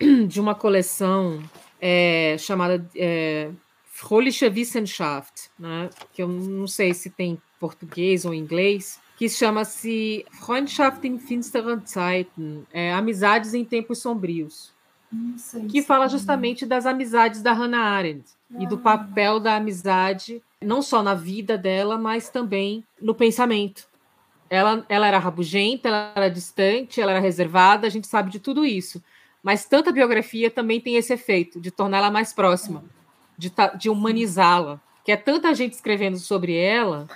de 0.28 0.40
uma 0.40 0.54
coleção 0.54 1.42
é, 1.80 2.36
chamada 2.38 2.88
é, 2.96 3.50
Fröhliche 3.84 4.46
Wissenschaft, 4.46 5.50
né? 5.58 5.90
que 6.12 6.22
eu 6.22 6.28
não 6.28 6.66
sei 6.66 6.94
se 6.94 7.10
tem 7.10 7.40
português 7.58 8.24
ou 8.24 8.32
inglês, 8.32 9.00
que 9.16 9.28
chama-se 9.28 10.24
Freundschaft 10.40 11.06
in 11.06 11.18
finsteren 11.18 11.80
Zeiten, 11.86 12.66
é, 12.72 12.92
Amizades 12.92 13.54
em 13.54 13.64
Tempos 13.64 13.98
Sombrios, 13.98 14.72
que 15.68 15.82
fala 15.82 16.08
justamente 16.08 16.66
das 16.66 16.86
amizades 16.86 17.42
da 17.42 17.52
Hannah 17.52 17.82
Arendt 17.82 18.24
ah. 18.52 18.62
e 18.62 18.66
do 18.66 18.76
ah. 18.76 18.78
papel 18.78 19.40
da 19.40 19.56
amizade, 19.56 20.42
não 20.62 20.82
só 20.82 21.02
na 21.02 21.14
vida 21.14 21.58
dela, 21.58 21.98
mas 21.98 22.28
também 22.28 22.84
no 23.00 23.14
pensamento. 23.14 23.86
Ela, 24.48 24.84
ela 24.88 25.06
era 25.06 25.18
rabugenta, 25.18 25.88
ela 25.88 26.12
era 26.14 26.30
distante, 26.30 27.00
ela 27.00 27.12
era 27.12 27.20
reservada, 27.20 27.86
a 27.86 27.90
gente 27.90 28.06
sabe 28.06 28.30
de 28.30 28.38
tudo 28.38 28.64
isso. 28.64 29.02
Mas 29.42 29.64
tanta 29.64 29.92
biografia 29.92 30.50
também 30.50 30.80
tem 30.80 30.96
esse 30.96 31.12
efeito 31.12 31.60
de 31.60 31.70
torná-la 31.70 32.10
mais 32.10 32.32
próxima, 32.32 32.84
de, 33.36 33.52
de 33.76 33.90
humanizá-la. 33.90 34.80
Que 35.04 35.12
é 35.12 35.16
tanta 35.16 35.54
gente 35.54 35.72
escrevendo 35.72 36.18
sobre 36.18 36.56
ela 36.56 37.06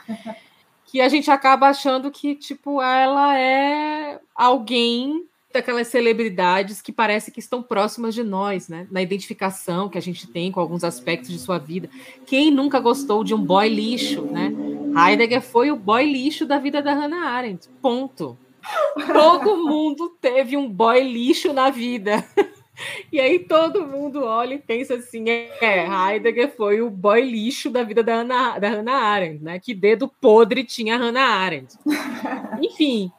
que 0.90 1.00
a 1.00 1.08
gente 1.08 1.30
acaba 1.30 1.68
achando 1.68 2.10
que, 2.10 2.34
tipo, 2.34 2.80
ela 2.80 3.38
é 3.38 4.18
alguém 4.34 5.26
daquelas 5.58 5.88
celebridades 5.88 6.80
que 6.80 6.92
parece 6.92 7.30
que 7.32 7.40
estão 7.40 7.62
próximas 7.62 8.14
de 8.14 8.22
nós, 8.22 8.68
né? 8.68 8.86
Na 8.90 9.02
identificação 9.02 9.88
que 9.88 9.98
a 9.98 10.00
gente 10.00 10.26
tem 10.26 10.52
com 10.52 10.60
alguns 10.60 10.84
aspectos 10.84 11.30
de 11.30 11.38
sua 11.38 11.58
vida. 11.58 11.90
Quem 12.26 12.50
nunca 12.50 12.78
gostou 12.78 13.24
de 13.24 13.34
um 13.34 13.44
boy 13.44 13.68
lixo, 13.68 14.22
né? 14.22 14.52
Heidegger 14.96 15.42
foi 15.42 15.70
o 15.70 15.76
boy 15.76 16.04
lixo 16.04 16.46
da 16.46 16.58
vida 16.58 16.80
da 16.80 16.94
Hannah 16.94 17.28
Arendt. 17.28 17.68
Ponto. 17.82 18.38
Todo 19.12 19.56
mundo 19.56 20.16
teve 20.20 20.56
um 20.56 20.68
boy 20.68 21.02
lixo 21.02 21.52
na 21.52 21.70
vida. 21.70 22.24
E 23.10 23.18
aí 23.18 23.40
todo 23.40 23.84
mundo 23.84 24.22
olha 24.22 24.54
e 24.54 24.58
pensa 24.60 24.94
assim: 24.94 25.28
é, 25.28 25.84
Heidegger 25.84 26.54
foi 26.56 26.80
o 26.80 26.88
boy 26.88 27.20
lixo 27.20 27.70
da 27.70 27.82
vida 27.82 28.04
da 28.04 28.18
Hannah, 28.18 28.56
da 28.60 28.68
Hannah 28.68 29.02
Arendt, 29.02 29.42
né? 29.42 29.58
Que 29.58 29.74
dedo 29.74 30.06
podre 30.20 30.62
tinha 30.62 30.94
a 30.94 30.98
Hannah 30.98 31.26
Arendt. 31.26 31.76
Enfim, 32.62 33.10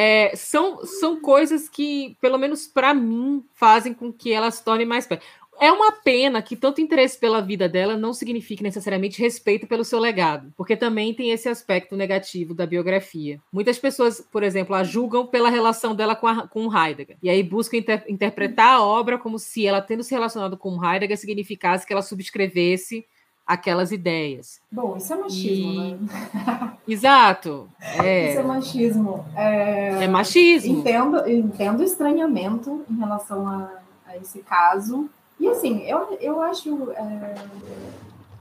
é, 0.00 0.30
são, 0.36 0.86
são 0.86 1.20
coisas 1.20 1.68
que, 1.68 2.16
pelo 2.20 2.38
menos 2.38 2.68
para 2.68 2.94
mim, 2.94 3.42
fazem 3.52 3.92
com 3.92 4.12
que 4.12 4.30
ela 4.32 4.48
se 4.48 4.64
torne 4.64 4.84
mais 4.84 5.08
perto. 5.08 5.26
É 5.60 5.72
uma 5.72 5.90
pena 5.90 6.40
que 6.40 6.54
tanto 6.54 6.80
interesse 6.80 7.18
pela 7.18 7.40
vida 7.40 7.68
dela 7.68 7.96
não 7.96 8.12
signifique 8.12 8.62
necessariamente 8.62 9.20
respeito 9.20 9.66
pelo 9.66 9.84
seu 9.84 9.98
legado, 9.98 10.54
porque 10.56 10.76
também 10.76 11.12
tem 11.12 11.32
esse 11.32 11.48
aspecto 11.48 11.96
negativo 11.96 12.54
da 12.54 12.64
biografia. 12.64 13.40
Muitas 13.52 13.76
pessoas, 13.76 14.24
por 14.30 14.44
exemplo, 14.44 14.72
a 14.76 14.84
julgam 14.84 15.26
pela 15.26 15.50
relação 15.50 15.96
dela 15.96 16.14
com, 16.14 16.28
a, 16.28 16.46
com 16.46 16.72
Heidegger, 16.72 17.16
e 17.20 17.28
aí 17.28 17.42
buscam 17.42 17.78
inter, 17.78 18.04
interpretar 18.06 18.74
a 18.74 18.84
obra 18.84 19.18
como 19.18 19.36
se 19.36 19.66
ela 19.66 19.82
tendo 19.82 20.04
se 20.04 20.14
relacionado 20.14 20.56
com 20.56 20.78
Heidegger 20.80 21.18
significasse 21.18 21.84
que 21.84 21.92
ela 21.92 22.02
subscrevesse 22.02 23.04
aquelas 23.48 23.90
ideias. 23.90 24.60
Bom, 24.70 24.98
isso 24.98 25.10
é 25.10 25.16
machismo, 25.16 25.72
e... 25.72 25.94
né? 25.94 25.98
Exato. 26.86 27.66
É... 27.80 28.30
Isso 28.30 28.40
é 28.40 28.42
machismo. 28.42 29.24
É, 29.34 30.04
é 30.04 30.08
machismo. 30.08 30.78
Entendo, 30.80 31.26
entendo 31.26 31.82
estranhamento 31.82 32.84
em 32.90 32.96
relação 32.96 33.48
a, 33.48 33.70
a 34.06 34.18
esse 34.18 34.40
caso. 34.40 35.08
E 35.40 35.48
assim, 35.48 35.82
eu, 35.84 36.18
eu 36.20 36.42
acho. 36.42 36.90
É... 36.92 37.34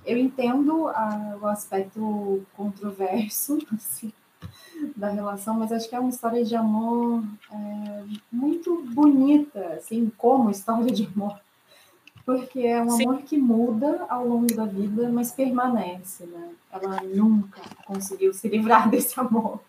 Eu 0.06 0.18
entendo 0.18 0.88
a, 0.88 1.38
o 1.42 1.48
aspecto 1.48 2.42
controverso 2.56 3.58
assim, 3.76 4.12
da 4.96 5.10
relação, 5.10 5.54
mas 5.56 5.72
acho 5.72 5.90
que 5.90 5.96
é 5.96 6.00
uma 6.00 6.10
história 6.10 6.46
de 6.46 6.56
amor 6.56 7.24
é, 7.52 8.04
muito 8.32 8.86
bonita, 8.94 9.60
assim, 9.78 10.10
como 10.18 10.50
história 10.50 10.90
de 10.92 11.10
amor 11.14 11.38
porque 12.28 12.60
é 12.60 12.82
um 12.84 12.90
Sim. 12.90 13.08
amor 13.08 13.22
que 13.22 13.38
muda 13.38 14.06
ao 14.10 14.28
longo 14.28 14.54
da 14.54 14.66
vida, 14.66 15.08
mas 15.08 15.32
permanece, 15.32 16.26
né? 16.26 16.50
Ela 16.70 17.02
nunca 17.04 17.62
conseguiu 17.86 18.34
se 18.34 18.50
livrar 18.50 18.90
desse 18.92 19.18
amor 19.18 19.62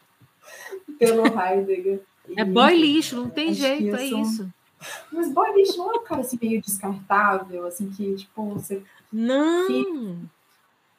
pelo 0.99 1.23
Heidegger. 1.25 2.03
É 2.37 2.45
boy 2.45 2.77
lixo, 2.77 3.15
não 3.15 3.31
tem 3.31 3.55
jeito, 3.55 3.95
é 3.95 4.05
isso. 4.05 4.51
Mas 5.13 5.33
boy 5.33 5.55
lixo 5.55 5.79
não 5.79 5.95
é 5.95 5.99
um 5.99 6.03
cara 6.03 6.23
assim 6.23 6.37
meio 6.43 6.61
descartável, 6.61 7.65
assim, 7.65 7.89
que 7.91 8.17
tipo, 8.17 8.47
você. 8.47 8.83
Não! 9.13 10.19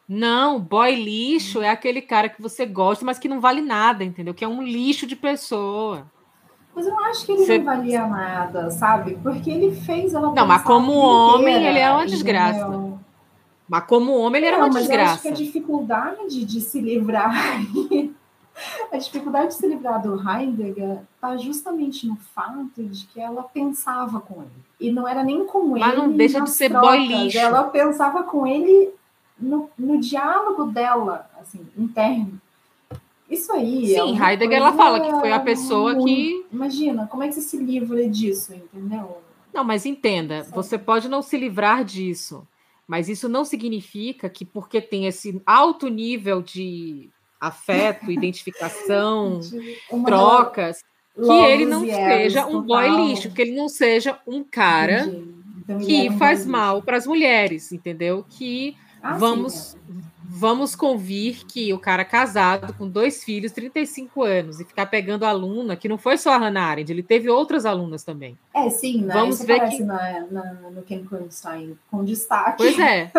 Não, 0.07 0.61
boy 0.61 0.95
lixo 0.95 1.61
é 1.61 1.69
aquele 1.69 2.01
cara 2.01 2.29
que 2.29 2.41
você 2.41 2.65
gosta, 2.65 3.03
mas 3.03 3.19
que 3.19 3.27
não 3.27 3.41
vale 3.41 3.59
nada, 3.59 4.01
entendeu? 4.05 4.33
Que 4.33 4.45
é 4.45 4.47
um 4.47 4.63
lixo 4.63 5.05
de 5.05 5.15
pessoa. 5.17 6.09
Mas 6.79 6.87
eu 6.87 6.93
não 6.93 7.05
acho 7.07 7.25
que 7.25 7.31
ele 7.33 7.45
Você... 7.45 7.57
não 7.57 7.65
valia 7.65 8.07
nada, 8.07 8.71
sabe? 8.71 9.19
Porque 9.21 9.51
ele 9.51 9.75
fez 9.75 10.13
ela 10.13 10.31
Não, 10.31 10.47
mas 10.47 10.61
como 10.61 10.93
homem, 10.93 11.55
inteira, 11.55 11.69
ele 11.71 11.79
é 11.79 11.91
uma 11.91 12.05
desgraça. 12.05 12.59
Entendeu? 12.61 12.99
Mas 13.67 13.83
como 13.83 14.17
homem, 14.17 14.39
ele 14.39 14.47
era 14.47 14.57
não, 14.57 14.67
uma 14.67 14.73
mas 14.73 14.83
desgraça. 14.83 15.09
Eu 15.09 15.13
acho 15.13 15.21
que 15.23 15.27
a 15.27 15.31
dificuldade 15.33 16.45
de 16.45 16.61
se 16.61 16.79
livrar. 16.79 17.35
a 18.93 18.97
dificuldade 18.97 19.47
de 19.47 19.53
se 19.55 19.67
livrar 19.67 20.01
do 20.01 20.15
Heidegger 20.15 21.01
está 21.15 21.35
justamente 21.35 22.07
no 22.07 22.15
fato 22.15 22.81
de 22.81 23.05
que 23.07 23.19
ela 23.19 23.43
pensava 23.43 24.21
com 24.21 24.41
ele. 24.41 24.63
E 24.79 24.89
não 24.89 25.05
era 25.05 25.21
nem 25.21 25.45
com 25.45 25.75
ele. 25.75 25.85
Mas 25.85 25.97
não 25.97 26.09
deixa 26.09 26.39
de 26.39 26.49
ser 26.49 26.69
boy 26.69 27.05
lixo. 27.05 27.37
Ela 27.37 27.63
pensava 27.63 28.23
com 28.23 28.47
ele 28.47 28.89
no, 29.37 29.69
no 29.77 29.97
diálogo 29.97 30.63
dela, 30.67 31.29
assim, 31.41 31.59
interno. 31.77 32.39
Isso 33.29 33.51
aí. 33.51 33.93
É 33.93 34.01
Sim, 34.01 34.19
é 34.19 34.31
Heidegger 34.31 34.57
ela 34.57 34.73
fala 34.73 34.99
que 34.99 35.11
foi 35.19 35.31
a 35.31 35.39
pessoa 35.39 35.93
muito... 35.93 36.05
que. 36.05 36.45
Imagina, 36.51 37.07
como 37.07 37.23
é 37.23 37.27
que 37.27 37.35
você 37.35 37.41
se 37.41 37.57
livra 37.57 38.07
disso, 38.09 38.53
entendeu? 38.53 39.21
Não, 39.53 39.63
mas 39.63 39.85
entenda, 39.85 40.43
você 40.51 40.77
pode 40.77 41.07
não 41.09 41.21
se 41.21 41.37
livrar 41.37 41.83
disso, 41.83 42.47
mas 42.87 43.09
isso 43.09 43.27
não 43.27 43.43
significa 43.43 44.29
que 44.29 44.45
porque 44.45 44.79
tem 44.79 45.05
esse 45.05 45.41
alto 45.45 45.87
nível 45.87 46.41
de 46.41 47.09
afeto, 47.39 48.09
identificação, 48.11 49.39
trocas, 50.05 50.83
que 51.15 51.31
ele 51.31 51.65
não 51.65 51.81
seja 51.81 52.45
um 52.45 52.61
boy 52.61 52.89
lixo, 52.89 53.31
que 53.31 53.41
ele 53.41 53.55
não 53.55 53.67
seja 53.67 54.19
um 54.25 54.43
cara 54.43 55.11
então, 55.59 55.79
que 55.79 56.09
faz 56.17 56.45
mal 56.45 56.81
para 56.81 56.97
as 56.97 57.05
mulheres, 57.05 57.71
entendeu? 57.71 58.25
Que 58.29 58.75
ah, 59.01 59.17
vamos 59.17 59.53
sim, 59.53 59.77
é 60.18 60.18
vamos 60.31 60.75
convir 60.75 61.43
que 61.47 61.73
o 61.73 61.79
cara 61.79 62.05
casado 62.05 62.71
com 62.75 62.87
dois 62.87 63.23
filhos, 63.23 63.51
35 63.51 64.21
anos, 64.21 64.59
e 64.59 64.63
ficar 64.63 64.85
pegando 64.85 65.25
aluna, 65.25 65.75
que 65.75 65.89
não 65.89 65.97
foi 65.97 66.19
só 66.19 66.33
a 66.33 66.37
Hannah 66.37 66.67
Arendt, 66.67 66.91
ele 66.91 67.01
teve 67.01 67.27
outras 67.29 67.65
alunas 67.65 68.03
também. 68.03 68.37
É, 68.53 68.69
sim, 68.69 69.01
né? 69.01 69.13
Vamos 69.13 69.37
Isso 69.37 69.47
ver 69.47 69.67
que... 69.67 69.83
na, 69.83 70.27
na, 70.29 70.53
no 70.69 70.83
Ken 70.83 71.03
Kronstein 71.03 71.75
com 71.89 72.05
destaque. 72.05 72.57
Pois 72.57 72.77
é. 72.77 73.11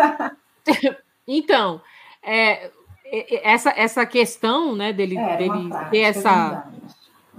então, 1.27 1.81
é, 2.23 2.71
essa, 3.43 3.73
essa 3.75 4.05
questão 4.05 4.73
né, 4.73 4.93
dele, 4.93 5.17
é, 5.17 5.35
dele 5.35 5.67
prática, 5.67 5.89
ter 5.89 5.99
essa. 5.99 6.71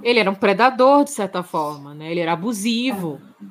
Ele 0.02 0.18
era 0.18 0.30
um 0.30 0.34
predador, 0.34 1.04
de 1.04 1.12
certa 1.12 1.42
forma, 1.42 1.94
né? 1.94 2.10
Ele 2.10 2.20
era 2.20 2.34
abusivo. 2.34 3.22
É. 3.40 3.46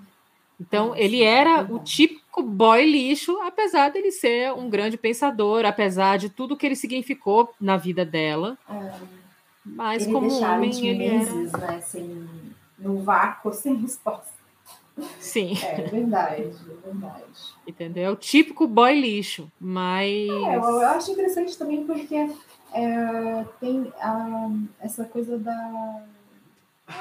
Então, 0.60 0.96
ele 0.96 1.24
era 1.24 1.64
o 1.64 1.80
tipo 1.80 2.21
boy 2.42 2.86
lixo, 2.86 3.38
apesar 3.42 3.90
dele 3.90 4.12
ser 4.12 4.54
um 4.54 4.70
grande 4.70 4.98
pensador, 4.98 5.66
apesar 5.66 6.18
de 6.18 6.30
tudo 6.30 6.56
que 6.56 6.66
ele 6.66 6.76
significou 6.76 7.54
na 7.60 7.76
vida 7.78 8.06
dela. 8.06 8.58
É. 8.70 8.94
Mas 9.66 10.04
ele 10.04 10.14
como 10.14 10.32
homem 10.42 10.72
ele 10.88 10.98
meses, 10.98 11.54
era... 11.54 11.68
né, 11.68 11.82
sem, 11.82 12.30
no 12.80 13.00
vácuo, 13.00 13.52
sem 13.54 13.76
resposta. 13.76 14.42
Sim. 15.20 15.58
É 15.64 15.82
verdade, 15.84 16.42
é 16.44 16.88
verdade. 16.88 17.24
Entendeu? 17.66 18.04
É 18.04 18.10
o 18.10 18.16
típico 18.16 18.68
boy 18.68 19.00
lixo, 19.00 19.52
mas... 19.60 20.30
É, 20.30 20.56
eu 20.56 20.88
acho 20.88 21.12
interessante 21.12 21.58
também 21.58 21.86
porque 21.86 22.16
é, 22.74 23.46
tem 23.60 23.92
a, 24.00 24.50
essa 24.80 25.06
coisa 25.06 25.38
da 25.38 26.04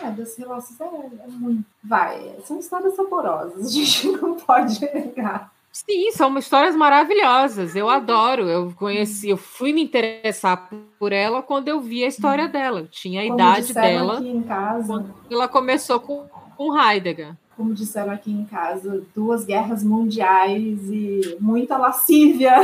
é, 0.03 0.11
das 0.11 0.37
relações 0.37 0.81
é, 0.81 0.85
é, 0.85 1.27
muito. 1.29 1.65
Vai, 1.83 2.37
são 2.45 2.59
histórias 2.59 2.95
saborosas, 2.95 3.67
a 3.67 3.69
gente 3.69 4.09
não 4.13 4.35
pode 4.35 4.81
negar. 4.81 5.53
Sim, 5.73 6.11
são 6.13 6.37
histórias 6.37 6.75
maravilhosas. 6.75 7.77
Eu 7.77 7.89
adoro. 7.89 8.49
Eu 8.49 8.73
conheci, 8.75 9.29
eu 9.29 9.37
fui 9.37 9.73
me 9.73 9.83
interessar 9.83 10.69
por 10.99 11.13
ela 11.13 11.43
quando 11.43 11.69
eu 11.69 11.81
vi 11.81 12.03
a 12.03 12.09
história 12.09 12.47
uhum. 12.47 12.51
dela. 12.51 12.81
Eu 12.81 12.89
tinha 12.89 13.21
a 13.21 13.25
Como 13.25 13.35
idade 13.37 13.73
dela. 13.73 14.19
Aqui 14.19 14.29
em 14.29 14.43
casa, 14.43 15.07
ela 15.31 15.47
começou 15.47 16.01
com, 16.01 16.27
com 16.57 16.77
Heidegger. 16.77 17.37
Como 17.57 17.73
disseram 17.73 18.13
aqui 18.13 18.33
em 18.33 18.45
casa, 18.47 19.03
duas 19.15 19.45
guerras 19.45 19.85
mundiais 19.85 20.91
e 20.91 21.37
muita 21.41 21.77
lascívia. 21.77 22.57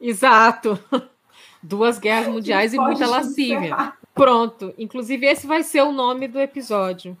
Exato. 0.00 0.78
Duas 1.62 1.98
guerras 1.98 2.28
mundiais 2.28 2.72
e 2.72 2.78
muita 2.78 3.08
lascívia. 3.08 3.58
Encerrar. 3.66 3.98
Pronto. 4.16 4.74
Inclusive, 4.78 5.26
esse 5.26 5.46
vai 5.46 5.62
ser 5.62 5.82
o 5.82 5.92
nome 5.92 6.26
do 6.26 6.40
episódio. 6.40 7.16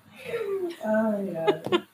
Ai, 0.82 1.36
ai. 1.36 1.86